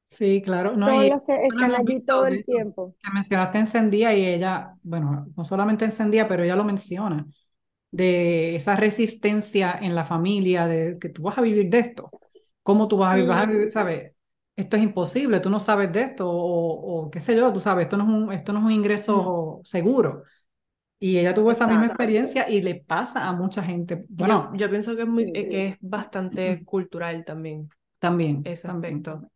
Sí, 0.07 0.41
claro, 0.41 0.75
no, 0.77 0.93
Son 0.93 1.05
y 1.05 1.09
los 1.09 1.21
que 1.23 1.47
están 1.47 1.75
allí 1.75 2.01
todo 2.05 2.27
el 2.27 2.41
tiempo. 2.45 2.95
que 3.03 3.11
mencionaste 3.13 3.59
encendía 3.59 4.13
y 4.15 4.25
ella, 4.25 4.75
bueno, 4.83 5.27
no 5.35 5.43
solamente 5.45 5.85
encendía, 5.85 6.27
pero 6.27 6.43
ella 6.43 6.55
lo 6.55 6.63
menciona, 6.63 7.25
de 7.91 8.55
esa 8.57 8.75
resistencia 8.77 9.79
en 9.81 9.95
la 9.95 10.05
familia, 10.05 10.67
de 10.67 10.99
que 10.99 11.09
tú 11.09 11.23
vas 11.23 11.37
a 11.39 11.41
vivir 11.41 11.69
de 11.69 11.79
esto, 11.79 12.13
¿cómo 12.63 12.87
tú 12.89 12.97
vas 12.99 13.13
a 13.13 13.15
vivir? 13.17 13.29
Vas 13.29 13.43
a 13.43 13.47
vivir, 13.47 13.71
¿sabes? 13.71 14.14
Esto 14.55 14.77
es 14.77 14.83
imposible, 14.83 15.41
tú 15.41 15.49
no 15.49 15.59
sabes 15.59 15.91
de 15.91 16.01
esto, 16.01 16.29
o, 16.29 17.05
o 17.07 17.11
qué 17.11 17.19
sé 17.19 17.35
yo, 17.35 17.51
tú 17.51 17.59
sabes, 17.59 17.85
esto 17.85 17.97
no 17.97 18.05
es 18.05 18.09
un, 18.09 18.31
esto 18.33 18.53
no 18.53 18.59
es 18.59 18.65
un 18.65 18.71
ingreso 18.71 19.61
seguro. 19.65 20.23
Y 20.99 21.19
ella 21.19 21.33
tuvo 21.33 21.51
esa 21.51 21.67
misma 21.67 21.87
experiencia 21.87 22.49
y 22.49 22.61
le 22.61 22.75
pasa 22.75 23.27
a 23.27 23.33
mucha 23.33 23.63
gente. 23.63 24.05
Y 24.17 24.25
yo, 24.25 24.33
Bueno, 24.33 24.51
yo 24.55 24.69
pienso 24.69 24.95
que 24.95 25.03
es 25.03 25.07
muy, 25.07 25.31
eh, 25.33 25.47
Sí. 25.47 25.49
que 25.49 25.67
es 25.69 25.77
bastante 25.81 26.63
cultural 26.65 27.25
también 27.25 27.69
también, 27.99 28.41
ese 28.43 28.67
también. 28.67 29.07
aspecto. 29.07 29.31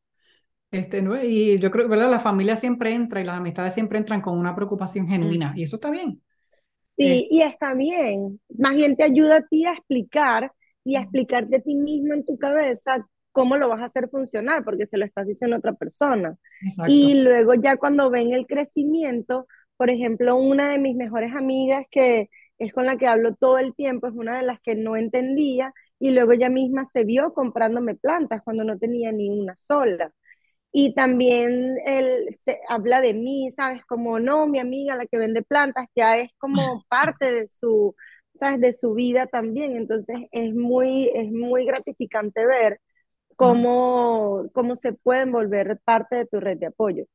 Este, 0.72 1.02
¿no? 1.02 1.22
Y 1.24 1.60
yo 1.60 1.72
creo, 1.72 1.88
¿verdad? 1.90 2.12
La 2.12 2.20
familia 2.22 2.56
siempre 2.58 2.94
entra 2.96 3.22
y 3.22 3.26
las 3.26 3.38
amistades 3.38 3.74
siempre 3.76 3.98
entran 4.00 4.22
con 4.22 4.38
una 4.38 4.56
preocupación 4.56 5.08
genuina 5.08 5.54
y 5.58 5.64
eso 5.64 5.78
está 5.78 5.90
bien. 5.92 6.22
Eh, 7.00 7.22
Sí, 7.22 7.28
y 7.32 7.42
está 7.42 7.74
bien. 7.76 8.40
Más 8.58 8.76
bien 8.76 8.96
te 8.98 9.04
ayuda 9.04 9.38
a 9.38 9.48
ti 9.48 9.66
a 9.66 9.74
explicar 9.74 10.52
y 10.84 10.96
a 10.96 11.02
explicarte 11.02 11.58
a 11.58 11.62
ti 11.62 11.76
mismo 11.76 12.14
en 12.14 12.26
tu 12.26 12.38
cabeza 12.38 13.08
cómo 13.32 13.58
lo 13.58 13.70
vas 13.70 13.82
a 13.82 13.86
hacer 13.86 14.10
funcionar, 14.10 14.64
porque 14.64 14.88
se 14.88 14.98
lo 14.98 15.06
estás 15.06 15.28
diciendo 15.28 15.56
a 15.56 15.60
otra 15.60 15.74
persona. 15.74 16.36
Exacto. 16.62 16.92
Y 16.92 17.22
luego 17.22 17.54
ya 17.56 17.78
cuando 17.78 18.10
ven 18.10 18.34
el 18.34 18.46
crecimiento, 18.48 19.48
por 19.78 19.90
ejemplo, 19.90 20.36
una 20.36 20.70
de 20.72 20.80
mis 20.80 20.96
mejores 20.96 21.34
amigas 21.36 21.86
que 21.92 22.30
es 22.58 22.74
con 22.74 22.86
la 22.86 22.98
que 22.98 23.08
hablo 23.08 23.36
todo 23.36 23.58
el 23.58 23.74
tiempo, 23.76 24.08
es 24.08 24.14
una 24.14 24.38
de 24.38 24.46
las 24.46 24.60
que 24.62 24.76
no 24.76 24.98
entendía 24.98 25.74
y 26.00 26.12
luego 26.12 26.34
ella 26.34 26.50
misma 26.50 26.86
se 26.86 27.04
vio 27.06 27.34
comprándome 27.34 27.96
plantas 27.96 28.42
cuando 28.44 28.64
no 28.64 28.78
tenía 28.78 29.12
ni 29.12 29.30
una 29.30 29.56
sola. 29.56 30.12
Y 30.72 30.94
también 30.94 31.78
él 31.86 32.38
se 32.46 32.60
habla 32.68 33.02
de 33.02 33.14
mí, 33.14 33.52
¿sabes? 33.56 33.84
Como, 33.86 34.20
no, 34.20 34.48
mi 34.48 34.60
amiga, 34.60 34.96
la 34.96 35.08
que 35.08 35.18
vende 35.18 35.42
plantas, 35.44 35.88
ya 35.96 36.18
es 36.18 36.32
como 36.38 36.56
parte 36.90 37.32
de 37.32 37.48
su, 37.48 37.96
¿sabes? 38.40 38.62
De 38.62 38.74
su 38.74 38.94
vida 38.94 39.28
también. 39.28 39.76
Entonces 39.78 40.18
es 40.32 40.54
muy, 40.54 41.10
es 41.16 41.32
muy 41.32 41.66
gratificante 41.66 42.46
ver 42.46 42.80
cómo, 43.40 44.50
cómo 44.54 44.76
se 44.76 44.94
pueden 44.94 45.32
volver 45.32 45.80
parte 45.86 46.18
de 46.18 46.26
tu 46.26 46.42
red 46.42 46.58
de 46.58 46.68
apoyo. 46.68 47.06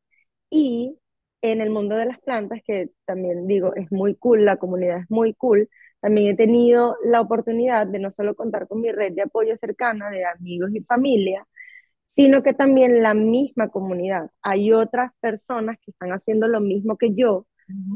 Y 0.51 0.99
en 1.43 1.61
el 1.61 1.71
mundo 1.71 1.97
de 1.97 2.07
las 2.07 2.21
plantas, 2.21 2.63
que 2.67 2.91
también 3.07 3.47
digo, 3.47 3.75
es 3.77 3.93
muy 3.93 4.17
cool, 4.17 4.45
la 4.45 4.57
comunidad 4.59 5.01
es 5.01 5.11
muy 5.11 5.35
cool, 5.35 5.69
también 6.01 6.29
he 6.35 6.37
tenido 6.37 6.97
la 7.05 7.21
oportunidad 7.21 7.87
de 7.87 7.99
no 8.01 8.11
solo 8.11 8.35
contar 8.37 8.69
con 8.69 8.81
mi 8.81 8.93
red 8.93 9.13
de 9.15 9.23
apoyo 9.23 9.57
cercana 9.59 10.11
de 10.11 10.25
amigos 10.27 10.71
y 10.75 10.81
familia, 10.83 11.47
sino 12.11 12.43
que 12.43 12.55
también 12.55 13.03
la 13.03 13.15
misma 13.15 13.69
comunidad. 13.71 14.31
Hay 14.43 14.73
otras 14.73 15.15
personas 15.21 15.79
que 15.85 15.91
están 15.93 16.13
haciendo 16.13 16.49
lo 16.49 16.61
mismo 16.61 16.97
que 16.99 17.15
yo, 17.15 17.47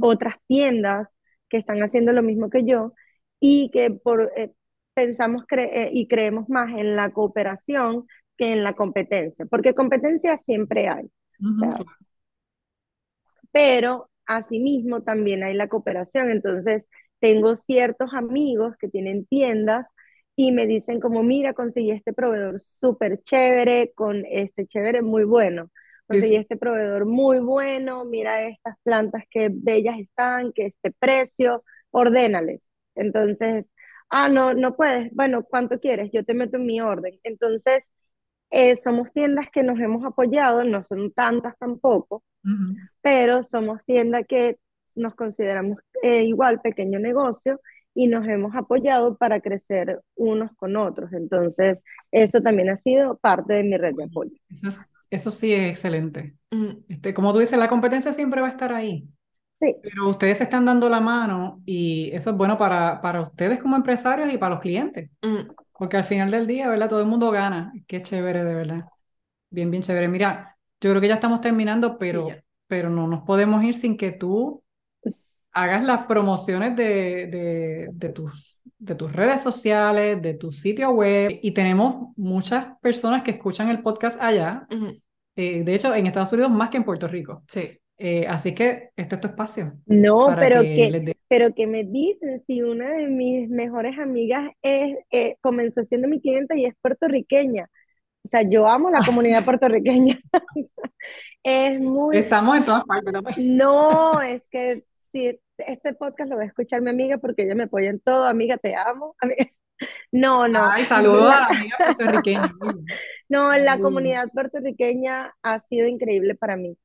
otras 0.01 0.37
tiendas 0.49 1.09
que 1.49 1.59
están 1.59 1.83
haciendo 1.83 2.13
lo 2.13 2.23
mismo 2.23 2.51
que 2.51 2.65
yo 2.65 2.93
y 3.41 3.71
que 3.71 3.91
por, 3.91 4.33
eh, 4.37 4.53
pensamos 4.99 5.45
eh, 5.53 5.91
y 5.93 6.09
creemos 6.09 6.49
más 6.49 6.77
en 6.77 6.97
la 6.97 7.13
cooperación 7.13 8.09
que 8.37 8.53
en 8.53 8.65
la 8.65 8.73
competencia, 8.73 9.47
porque 9.47 9.73
competencia 9.73 10.37
siempre 10.39 10.89
hay. 10.89 11.09
pero 13.53 14.11
asimismo 14.27 15.05
también 15.05 15.45
hay 15.45 15.55
la 15.55 15.69
cooperación, 15.69 16.31
entonces 16.31 16.89
tengo 17.21 17.55
ciertos 17.55 18.13
amigos 18.13 18.75
que 18.81 18.89
tienen 18.89 19.25
tiendas 19.27 19.87
y 20.35 20.51
me 20.51 20.67
dicen 20.67 20.99
como, 20.99 21.23
mira, 21.23 21.53
conseguí 21.53 21.93
este 21.93 22.13
proveedor 22.13 22.59
súper 22.59 23.23
chévere, 23.23 23.93
con 23.95 24.25
este 24.29 24.67
chévere 24.67 25.03
muy 25.03 25.23
bueno. 25.23 25.71
Conseguí 26.09 26.37
este 26.37 26.57
proveedor 26.57 27.07
muy 27.07 27.39
bueno, 27.39 28.05
mira 28.05 28.43
estas 28.43 28.75
plantas 28.83 29.23
que 29.31 29.49
bellas 29.53 29.99
están, 30.01 30.53
que 30.53 30.67
este 30.67 30.91
precio, 30.91 31.63
ordénales. 31.93 32.61
Entonces, 32.97 33.65
ah, 34.11 34.29
no, 34.29 34.55
no 34.55 34.77
puedes, 34.77 35.13
bueno, 35.15 35.45
¿cuánto 35.45 35.79
quieres? 35.81 36.11
Yo 36.13 36.25
te 36.25 36.35
meto 36.35 36.57
en 36.57 36.67
mi 36.67 36.81
orden. 36.81 37.19
Entonces, 37.25 37.91
eh, 38.51 38.77
somos 38.77 39.13
tiendas 39.13 39.49
que 39.53 39.63
nos 39.63 39.79
hemos 39.79 40.05
apoyado, 40.05 40.65
no 40.65 40.85
son 40.89 41.13
tantas 41.13 41.57
tampoco, 41.59 42.23
pero 43.03 43.43
somos 43.45 43.81
tiendas 43.85 44.25
que 44.27 44.59
nos 44.95 45.15
consideramos 45.15 45.79
eh, 46.03 46.25
igual 46.25 46.61
pequeño 46.63 46.99
negocio 46.99 47.61
y 47.95 48.07
nos 48.07 48.27
hemos 48.27 48.55
apoyado 48.55 49.17
para 49.17 49.41
crecer 49.41 50.01
unos 50.15 50.51
con 50.57 50.77
otros. 50.77 51.13
Entonces, 51.13 51.79
eso 52.11 52.41
también 52.41 52.71
ha 52.71 52.77
sido 52.77 53.19
parte 53.19 53.55
de 53.55 53.65
mi 53.65 53.77
red 53.77 53.95
de 53.95 54.05
apoyo. 54.05 54.33
Eso, 55.11 55.31
sí 55.31 55.53
es 55.53 55.71
excelente. 55.71 56.37
Este, 56.89 57.13
como 57.13 57.33
tú 57.33 57.41
dices, 57.41 57.59
la 57.59 57.69
competencia 57.69 58.13
siempre 58.13 58.41
va 58.41 58.47
a 58.47 58.51
estar 58.51 58.73
ahí. 58.73 59.09
Sí. 59.61 59.75
Pero 59.83 60.09
ustedes 60.09 60.39
se 60.39 60.45
están 60.45 60.65
dando 60.65 60.89
la 60.89 61.01
mano 61.01 61.61
y 61.67 62.11
eso 62.13 62.31
es 62.31 62.37
bueno 62.37 62.57
para, 62.57 63.01
para 63.01 63.23
ustedes 63.23 63.61
como 63.61 63.77
empresarios 63.77 64.33
y 64.33 64.39
para 64.39 64.55
los 64.55 64.61
clientes. 64.61 65.11
Porque 65.73 65.97
al 65.97 66.05
final 66.05 66.31
del 66.31 66.47
día, 66.47 66.69
¿verdad? 66.69 66.89
Todo 66.89 67.01
el 67.01 67.07
mundo 67.07 67.31
gana. 67.31 67.73
Qué 67.87 68.01
chévere, 68.03 68.45
de 68.45 68.55
verdad. 68.55 68.85
Bien, 69.51 69.71
bien 69.71 69.83
chévere. 69.83 70.09
Mira, 70.09 70.57
yo 70.81 70.91
creo 70.91 71.01
que 71.01 71.09
ya 71.09 71.15
estamos 71.15 71.41
terminando, 71.41 71.99
pero, 71.99 72.29
pero 72.67 72.91
no 72.91 73.09
nos 73.09 73.23
podemos 73.25 73.63
ir 73.65 73.75
sin 73.75 73.97
que 73.97 74.13
tú 74.13 74.63
hagas 75.53 75.85
las 75.85 76.07
promociones 76.07 76.77
de, 76.77 77.91
de, 77.93 78.09
tus, 78.11 78.61
de 78.79 78.95
tus 78.95 79.13
redes 79.13 79.41
sociales, 79.41 80.23
de 80.23 80.35
tu 80.35 80.53
sitio 80.53 80.91
web. 80.91 81.39
Y 81.43 81.51
tenemos 81.51 82.13
muchas 82.17 82.79
personas 82.81 83.23
que 83.23 83.33
escuchan 83.33 83.71
el 83.71 83.83
podcast 83.83 84.21
allá. 84.23 84.69
Eh, 85.35 85.65
de 85.65 85.75
hecho, 85.75 85.95
en 85.95 86.07
Estados 86.07 86.33
Unidos 86.33 86.53
más 86.53 86.71
que 86.71 86.77
en 86.77 86.85
Puerto 86.85 87.09
Rico. 87.09 87.43
Sí. 87.49 87.79
Eh, 88.01 88.27
así 88.29 88.55
que 88.55 88.91
este 88.97 89.17
es 89.17 89.21
tu 89.21 89.27
espacio. 89.27 89.73
No, 89.87 90.29
pero 90.37 90.63
que, 90.63 91.17
pero 91.27 91.53
que 91.53 91.67
me 91.67 91.83
dicen 91.83 92.43
si 92.47 92.63
una 92.63 92.91
de 92.91 93.09
mis 93.09 93.51
mejores 93.51 93.99
amigas 93.99 94.49
es, 94.63 94.97
eh, 95.11 95.37
comenzó 95.41 95.83
siendo 95.85 96.07
mi 96.07 96.21
cliente 96.21 96.57
y 96.57 96.67
es 96.67 96.75
puertorriqueña. 96.81 97.69
O 98.25 98.29
sea, 98.29 98.43
yo 98.43 98.69
amo 98.69 98.91
la 98.91 99.05
comunidad 99.05 99.45
puertorriqueña. 99.45 100.21
es 101.43 101.81
muy... 101.81 102.19
Estamos 102.19 102.59
en 102.59 102.65
todas 102.65 102.85
partes. 102.85 103.37
No, 103.39 104.21
es 104.23 104.43
que 104.49 104.85
si 105.11 105.41
este 105.59 105.95
podcast 105.95 106.31
lo 106.31 106.37
va 106.37 106.43
a 106.43 106.47
escuchar 106.47 106.81
mi 106.81 106.91
amiga 106.91 107.19
porque 107.19 107.43
ella 107.43 107.57
me 107.57 107.65
apoya 107.65 107.91
en 107.91 107.99
todo. 107.99 108.27
Amiga, 108.27 108.59
te 108.59 108.77
amo. 108.77 109.17
No, 110.13 110.47
no. 110.47 110.71
Ay, 110.71 110.85
saludos 110.85 111.33
a 111.33 111.41
la 111.41 111.47
amiga 111.47 111.77
puertorriqueña. 111.97 112.55
No, 113.29 113.57
la 113.57 113.79
comunidad 113.81 114.29
puertorriqueña 114.33 115.35
ha 115.43 115.59
sido 115.59 115.89
increíble 115.89 116.37
para 116.37 116.57
mí 116.57 116.79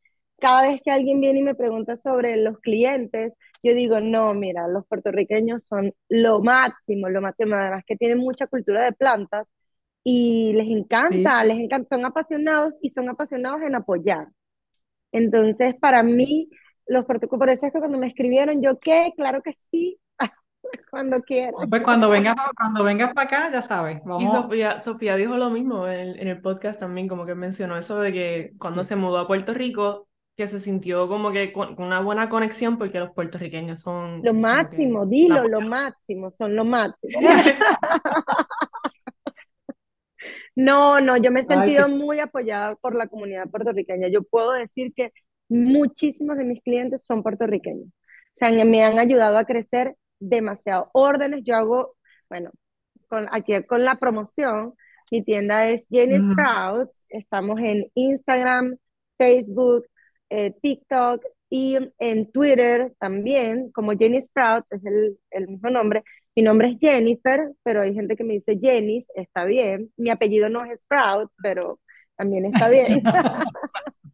cada 0.43 0.63
vez 0.63 0.81
que 0.83 0.91
alguien 0.91 1.21
viene 1.21 1.39
y 1.39 1.43
me 1.43 1.55
pregunta 1.55 1.95
sobre 1.95 2.35
los 2.35 2.59
clientes, 2.59 3.31
yo 3.63 3.73
digo, 3.73 4.01
no, 4.01 4.33
mira, 4.33 4.67
los 4.67 4.85
puertorriqueños 4.87 5.63
son 5.63 5.93
lo 6.09 6.41
máximo, 6.41 7.07
lo 7.07 7.21
máximo, 7.21 7.55
además 7.55 7.85
que 7.87 7.95
tienen 7.95 8.17
mucha 8.17 8.45
cultura 8.47 8.83
de 8.83 8.91
plantas 8.91 9.49
y 10.03 10.51
les 10.51 10.67
encanta, 10.67 11.45
les 11.45 11.59
encanta, 11.61 11.95
son 11.95 12.03
apasionados 12.03 12.75
y 12.81 12.89
son 12.89 13.07
apasionados 13.07 13.61
en 13.61 13.75
apoyar. 13.75 14.27
Entonces, 15.13 15.75
para 15.79 16.03
mí, 16.03 16.49
los 16.87 17.05
puertorriqueños, 17.05 17.39
por 17.39 17.49
eso 17.49 17.65
es 17.65 17.71
que 17.71 17.79
cuando 17.79 17.97
me 17.97 18.07
escribieron, 18.07 18.61
yo, 18.61 18.77
¿qué? 18.79 19.13
Claro 19.15 19.41
que 19.41 19.53
sí, 19.71 19.97
cuando 20.91 21.21
quieras. 21.21 21.53
Pues 21.69 21.83
cuando 21.83 22.09
vengas 22.09 22.35
cuando 22.57 22.83
vengas 22.83 23.13
para 23.13 23.27
acá, 23.27 23.49
ya 23.49 23.61
sabes. 23.61 24.01
Y 24.19 24.27
Sofía, 24.27 24.81
Sofía 24.81 25.15
dijo 25.15 25.37
lo 25.37 25.49
mismo 25.49 25.87
en, 25.87 26.19
en, 26.19 26.27
el 26.27 26.41
podcast 26.41 26.81
también, 26.81 27.07
como 27.07 27.25
que 27.25 27.33
mencionó 27.33 27.77
eso 27.77 28.01
de 28.01 28.11
que 28.11 28.53
cuando 28.57 28.83
se 28.83 28.97
mudó 28.97 29.19
a 29.19 29.27
Puerto 29.27 29.53
Rico, 29.53 30.09
que 30.35 30.47
se 30.47 30.59
sintió 30.59 31.07
como 31.07 31.31
que 31.31 31.51
con, 31.51 31.79
una 31.81 31.99
buena 32.01 32.27
conexión 32.27 32.77
porque 32.77 32.99
los 32.99 33.11
puertorriqueños 33.11 33.81
son... 33.81 34.21
Lo 34.23 34.33
máximo, 34.33 35.05
dilo, 35.05 35.47
lo 35.47 35.61
máximo, 35.61 36.31
son 36.31 36.55
lo 36.55 36.65
máximo. 36.65 37.19
no, 40.55 40.99
no, 40.99 41.17
yo 41.17 41.31
me 41.31 41.41
he 41.41 41.45
sentido 41.45 41.87
muy 41.87 42.19
apoyada 42.19 42.75
por 42.75 42.95
la 42.95 43.07
comunidad 43.07 43.49
puertorriqueña. 43.49 44.07
Yo 44.07 44.23
puedo 44.23 44.53
decir 44.53 44.91
que 44.95 45.11
muchísimos 45.49 46.37
de 46.37 46.45
mis 46.45 46.63
clientes 46.63 47.05
son 47.05 47.21
puertorriqueños. 47.21 47.87
O 47.87 48.35
sea, 48.35 48.51
me 48.65 48.83
han 48.83 48.97
ayudado 48.97 49.37
a 49.37 49.45
crecer 49.45 49.95
demasiado. 50.19 50.89
Órdenes, 50.93 51.43
yo 51.43 51.55
hago, 51.55 51.95
bueno, 52.27 52.49
con, 53.07 53.27
aquí 53.31 53.61
con 53.63 53.83
la 53.85 53.95
promoción, 53.95 54.73
mi 55.11 55.23
tienda 55.23 55.69
es 55.69 55.85
Jenny 55.91 56.17
Sprouts, 56.31 57.03
estamos 57.09 57.59
en 57.59 57.85
Instagram, 57.93 58.77
Facebook, 59.19 59.85
eh, 60.35 60.51
TikTok 60.63 61.23
y 61.47 61.77
en 61.99 62.31
Twitter 62.31 62.91
también, 62.99 63.71
como 63.71 63.91
Jenny 63.91 64.19
Sprout, 64.19 64.65
es 64.71 64.83
el, 64.83 65.19
el, 65.29 65.47
mismo 65.47 65.69
nombre. 65.69 66.03
Mi 66.35 66.41
nombre 66.41 66.69
es 66.69 66.77
Jennifer, 66.79 67.51
pero 67.61 67.83
hay 67.83 67.93
gente 67.93 68.15
que 68.15 68.23
me 68.23 68.33
dice 68.33 68.57
Jenny, 68.59 69.05
está 69.13 69.45
bien. 69.45 69.91
Mi 69.95 70.09
apellido 70.09 70.49
no 70.49 70.65
es 70.65 70.81
Sprout, 70.81 71.31
pero 71.43 71.79
también 72.15 72.45
está 72.45 72.67
bien. 72.69 73.03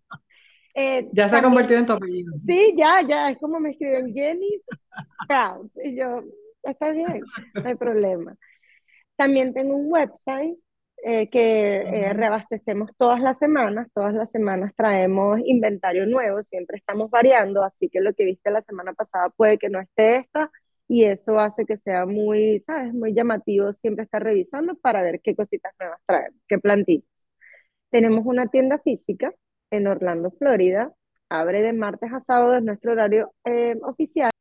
eh, 0.75 1.07
ya 1.13 1.29
se 1.29 1.37
ha 1.37 1.41
convertido 1.41 1.79
en 1.79 1.85
tu 1.85 1.93
apellido. 1.93 2.33
Sí, 2.45 2.73
ya, 2.75 3.01
ya, 3.07 3.29
es 3.29 3.37
como 3.37 3.61
me 3.61 3.71
escriben 3.71 4.13
Jenny 4.13 4.61
Sprout. 5.23 5.71
Y 5.81 5.95
yo, 5.95 6.23
está 6.63 6.91
bien, 6.91 7.21
no 7.53 7.63
hay 7.69 7.75
problema. 7.75 8.35
También 9.15 9.53
tengo 9.53 9.73
un 9.77 9.89
website 9.89 10.57
eh, 11.03 11.29
que 11.29 11.77
eh, 11.77 12.13
reabastecemos 12.13 12.91
todas 12.97 13.21
las 13.21 13.37
semanas, 13.37 13.87
todas 13.93 14.13
las 14.13 14.31
semanas 14.31 14.73
traemos 14.75 15.39
inventario 15.45 16.05
nuevo, 16.05 16.43
siempre 16.43 16.77
estamos 16.77 17.09
variando, 17.09 17.63
así 17.63 17.89
que 17.89 18.01
lo 18.01 18.13
que 18.13 18.25
viste 18.25 18.51
la 18.51 18.61
semana 18.63 18.93
pasada 18.93 19.29
puede 19.29 19.57
que 19.57 19.69
no 19.69 19.79
esté 19.79 20.17
esta 20.17 20.51
y 20.87 21.05
eso 21.05 21.39
hace 21.39 21.65
que 21.65 21.77
sea 21.77 22.05
muy, 22.05 22.61
¿sabes? 22.61 22.93
Muy 22.93 23.13
llamativo 23.13 23.71
siempre 23.73 24.03
estar 24.05 24.23
revisando 24.23 24.75
para 24.75 25.01
ver 25.01 25.21
qué 25.21 25.35
cositas 25.35 25.73
nuevas 25.79 25.99
traemos, 26.05 26.39
qué 26.47 26.59
plantillas. 26.59 27.07
Tenemos 27.91 28.25
una 28.25 28.47
tienda 28.47 28.79
física 28.79 29.33
en 29.71 29.87
Orlando, 29.87 30.31
Florida, 30.31 30.93
abre 31.29 31.61
de 31.61 31.73
martes 31.73 32.11
a 32.13 32.19
sábado, 32.19 32.55
es 32.57 32.63
nuestro 32.63 32.91
horario 32.93 33.33
eh, 33.45 33.75
oficial 33.83 34.31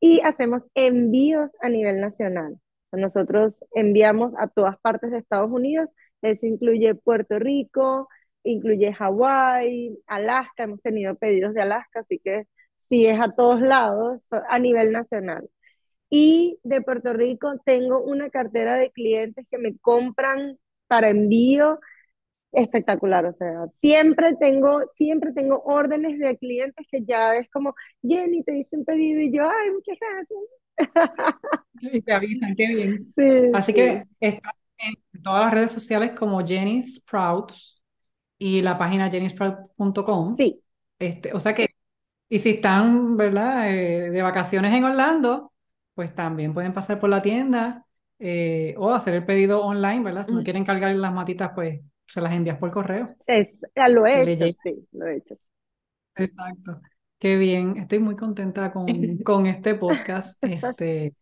y 0.00 0.20
hacemos 0.20 0.66
envíos 0.74 1.50
a 1.60 1.68
nivel 1.68 2.00
nacional. 2.00 2.58
Nosotros 2.92 3.60
enviamos 3.74 4.32
a 4.38 4.48
todas 4.48 4.78
partes 4.80 5.10
de 5.10 5.18
Estados 5.18 5.50
Unidos, 5.50 5.88
eso 6.22 6.46
incluye 6.46 6.94
Puerto 6.94 7.38
Rico, 7.38 8.08
incluye 8.44 8.92
Hawái, 8.92 9.98
Alaska, 10.06 10.64
hemos 10.64 10.82
tenido 10.82 11.14
pedidos 11.16 11.54
de 11.54 11.62
Alaska, 11.62 12.00
así 12.00 12.18
que 12.18 12.46
sí 12.88 13.06
es 13.06 13.20
a 13.20 13.30
todos 13.34 13.60
lados, 13.60 14.22
a 14.48 14.58
nivel 14.58 14.92
nacional. 14.92 15.48
Y 16.10 16.58
de 16.64 16.82
Puerto 16.82 17.12
Rico 17.14 17.54
tengo 17.64 18.00
una 18.02 18.30
cartera 18.30 18.76
de 18.76 18.90
clientes 18.92 19.46
que 19.50 19.58
me 19.58 19.78
compran 19.78 20.58
para 20.88 21.10
envío 21.10 21.80
espectacular, 22.52 23.24
o 23.26 23.32
sea, 23.32 23.66
siempre 23.80 24.36
tengo, 24.38 24.80
siempre 24.96 25.32
tengo 25.32 25.62
órdenes 25.64 26.18
de 26.18 26.36
clientes 26.38 26.86
que 26.90 27.02
ya 27.04 27.34
es 27.36 27.48
como, 27.50 27.74
Jenny, 28.02 28.42
te 28.44 28.58
hice 28.58 28.76
un 28.76 28.84
pedido 28.84 29.20
y 29.20 29.32
yo, 29.32 29.44
ay, 29.48 29.70
muchas 29.72 29.96
gracias. 30.00 30.61
Y 31.80 32.02
te 32.02 32.12
avisan, 32.12 32.54
qué 32.56 32.66
bien. 32.68 33.16
Sí, 33.16 33.22
Así 33.50 33.74
sí. 33.74 33.74
que 33.74 34.04
está 34.20 34.50
en 34.78 35.22
todas 35.22 35.44
las 35.44 35.54
redes 35.54 35.72
sociales 35.72 36.12
como 36.16 36.44
Jenny 36.46 36.82
Sprouts 36.82 37.82
y 38.38 38.62
la 38.62 38.78
página 38.78 39.10
jennysprout.com. 39.10 40.38
Sí, 40.38 40.62
Este, 40.98 41.32
o 41.34 41.40
sea 41.40 41.54
que, 41.54 41.68
y 42.28 42.38
si 42.40 42.50
están, 42.50 43.16
¿verdad?, 43.16 43.70
eh, 43.74 44.10
de 44.10 44.22
vacaciones 44.22 44.74
en 44.74 44.84
Orlando, 44.84 45.52
pues 45.94 46.14
también 46.14 46.54
pueden 46.54 46.74
pasar 46.74 47.00
por 47.00 47.10
la 47.10 47.22
tienda 47.22 47.86
eh, 48.20 48.74
o 48.78 48.92
hacer 48.92 49.14
el 49.14 49.26
pedido 49.26 49.62
online, 49.64 50.02
¿verdad? 50.04 50.24
Si 50.26 50.34
no 50.34 50.42
quieren 50.44 50.64
cargar 50.64 50.94
las 50.96 51.12
matitas, 51.14 51.52
pues 51.54 51.80
se 52.06 52.20
las 52.22 52.32
envías 52.34 52.58
por 52.58 52.70
correo. 52.72 53.16
es, 53.26 53.48
ya 53.74 53.88
lo 53.88 54.06
he 54.06 54.22
hecho, 54.22 54.52
sí, 54.62 54.86
lo 54.92 55.06
he 55.06 55.16
hecho. 55.16 55.36
Exacto. 56.16 56.80
Qué 57.22 57.36
bien. 57.36 57.76
Estoy 57.76 58.00
muy 58.00 58.16
contenta 58.16 58.72
con, 58.72 58.84
con 59.22 59.46
este 59.46 59.76
podcast. 59.76 60.42
Este, 60.42 61.14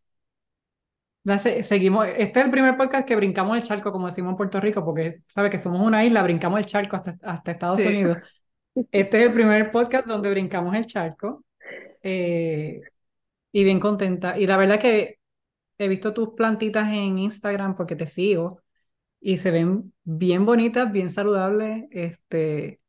seguimos. 1.63 2.07
Este 2.07 2.41
es 2.41 2.47
el 2.47 2.51
primer 2.51 2.79
podcast 2.79 3.07
que 3.07 3.17
brincamos 3.17 3.55
el 3.55 3.63
charco, 3.63 3.93
como 3.93 4.07
decimos 4.07 4.31
en 4.31 4.37
Puerto 4.39 4.61
Rico, 4.63 4.83
porque 4.83 5.21
sabe 5.27 5.51
que 5.51 5.59
somos 5.59 5.87
una 5.87 6.03
isla, 6.03 6.23
brincamos 6.23 6.59
el 6.59 6.65
charco 6.65 6.97
hasta, 6.97 7.19
hasta 7.23 7.51
Estados 7.51 7.79
Sí. 7.81 7.87
Unidos. 7.87 8.17
Este 8.93 9.19
es 9.19 9.25
el 9.27 9.35
primer 9.35 9.71
podcast 9.73 10.07
donde 10.07 10.31
brincamos 10.31 10.75
el 10.75 10.87
charco. 10.87 11.45
eh, 12.03 12.81
y 13.53 13.65
bien 13.65 13.79
contenta. 13.79 14.39
Y 14.39 14.47
la 14.47 14.57
verdad 14.57 14.81
que 14.81 15.19
he 15.77 15.89
visto 15.89 16.15
tus 16.15 16.31
plantitas 16.31 16.91
en 16.91 17.19
Instagram 17.19 17.77
porque 17.77 17.95
te 17.95 18.07
sigo 18.07 18.63
y 19.21 19.37
se 19.37 19.51
ven 19.51 19.93
bien 20.05 20.47
bonitas, 20.47 20.91
bien 20.91 21.11
saludables. 21.11 21.85
Este, 21.91 22.80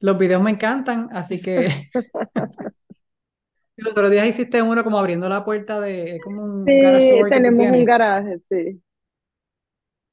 los 0.00 0.18
videos 0.18 0.42
me 0.42 0.50
encantan, 0.50 1.08
así 1.12 1.40
que 1.40 1.90
los 3.76 3.96
otros 3.96 4.10
días 4.10 4.26
hiciste 4.26 4.62
uno 4.62 4.84
como 4.84 4.98
abriendo 4.98 5.28
la 5.28 5.44
puerta 5.44 5.80
de 5.80 6.16
es 6.16 6.22
como 6.22 6.42
un 6.44 6.66
Sí, 6.66 7.20
tenemos 7.30 7.70
un 7.70 7.84
garaje, 7.84 8.38
sí. 8.48 8.82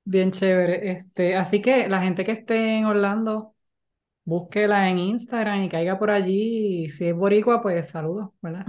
Bien 0.04 0.32
chévere. 0.32 0.91
Este, 0.91 1.36
así 1.36 1.62
que 1.62 1.89
la 1.89 2.02
gente 2.02 2.23
que 2.23 2.32
esté 2.32 2.78
en 2.78 2.86
Orlando, 2.86 3.56
búsquela 4.26 4.89
en 4.89 5.00
Instagram 5.00 5.63
y 5.63 5.69
caiga 5.69 6.00
por 6.00 6.12
allí. 6.12 6.86
Y 6.86 6.89
si 6.89 7.08
es 7.10 7.15
boricua, 7.15 7.62
pues 7.62 7.89
saludos, 7.89 8.32
¿verdad? 8.41 8.67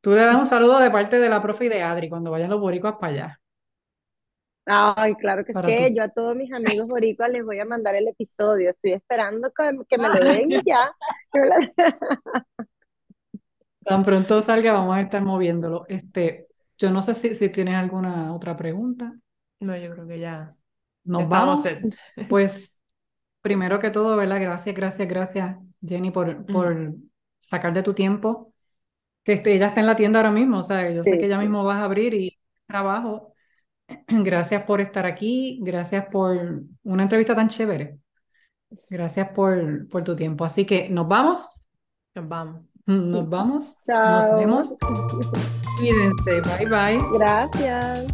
Tú 0.00 0.12
le 0.12 0.18
das 0.24 0.36
un 0.36 0.46
saludo 0.46 0.80
de 0.80 0.90
parte 0.90 1.18
de 1.20 1.28
la 1.30 1.42
profe 1.42 1.66
y 1.66 1.68
de 1.70 1.82
Adri 1.82 2.08
cuando 2.10 2.30
vayan 2.32 2.50
los 2.50 2.60
boricuas 2.60 2.96
para 3.00 3.12
allá. 3.12 3.40
Ay, 4.66 5.14
claro 5.16 5.44
que 5.44 5.52
sí, 5.52 5.94
yo 5.94 6.04
a 6.04 6.08
todos 6.08 6.36
mis 6.36 6.52
amigos 6.52 6.88
boricuas 6.88 7.30
les 7.30 7.44
voy 7.44 7.58
a 7.58 7.64
mandar 7.64 7.94
el 7.94 8.08
episodio. 8.08 8.70
Estoy 8.70 8.92
esperando 8.92 9.50
que, 9.52 9.98
me 9.98 10.08
lo 10.08 10.14
den 10.24 10.52
y 10.52 10.62
ya. 10.64 10.94
Tan 13.84 14.04
pronto 14.04 14.42
salga, 14.42 14.72
vamos 14.72 14.96
a 14.96 15.00
estar 15.00 15.22
moviéndolo. 15.22 15.86
Este, 15.88 16.46
yo 16.78 16.90
no 16.90 17.02
sé 17.02 17.14
si, 17.14 17.34
si 17.34 17.48
tienes 17.48 17.74
alguna 17.74 18.34
otra 18.34 18.56
pregunta. 18.56 19.14
No, 19.60 19.76
yo 19.76 19.90
creo 19.90 20.06
que 20.06 20.18
ya, 20.18 20.54
ya 21.04 21.12
Nos 21.12 21.22
estamos 21.22 21.64
vamos. 21.64 22.28
Pues 22.28 22.80
primero 23.40 23.78
que 23.78 23.90
todo, 23.90 24.16
¿verdad? 24.16 24.40
Gracias, 24.40 24.74
gracias, 24.74 25.08
gracias, 25.08 25.56
Jenny, 25.84 26.10
por, 26.10 26.46
Mm. 26.48 26.52
por 26.52 26.94
sacar 27.40 27.72
de 27.72 27.82
tu 27.82 27.94
tiempo. 27.94 28.52
Que 29.24 29.32
este, 29.34 29.54
ella 29.54 29.68
está 29.68 29.80
en 29.80 29.86
la 29.86 29.96
tienda 29.96 30.20
ahora 30.20 30.30
mismo, 30.30 30.58
o 30.58 30.62
sea, 30.62 30.90
yo 30.90 31.04
sé 31.04 31.18
que 31.18 31.28
ya 31.28 31.36
sí. 31.36 31.42
mismo 31.42 31.64
vas 31.64 31.78
a 31.78 31.84
abrir 31.84 32.14
y 32.14 32.38
trabajo. 32.66 33.29
Gracias 34.08 34.62
por 34.64 34.80
estar 34.80 35.06
aquí, 35.06 35.60
gracias 35.62 36.06
por 36.06 36.62
una 36.82 37.02
entrevista 37.02 37.34
tan 37.34 37.48
chévere. 37.48 37.98
Gracias 38.88 39.28
por, 39.30 39.88
por 39.88 40.04
tu 40.04 40.14
tiempo. 40.14 40.44
Así 40.44 40.64
que 40.64 40.88
nos 40.88 41.08
vamos, 41.08 41.66
Nos 42.14 42.28
vamos. 42.28 42.62
nos 42.86 43.28
vamos, 43.28 43.76
nos 43.86 44.36
vemos. 44.36 44.76
Cuídense, 45.78 46.40
bye 46.40 46.66
bye. 46.66 46.98
Gracias. 47.12 48.06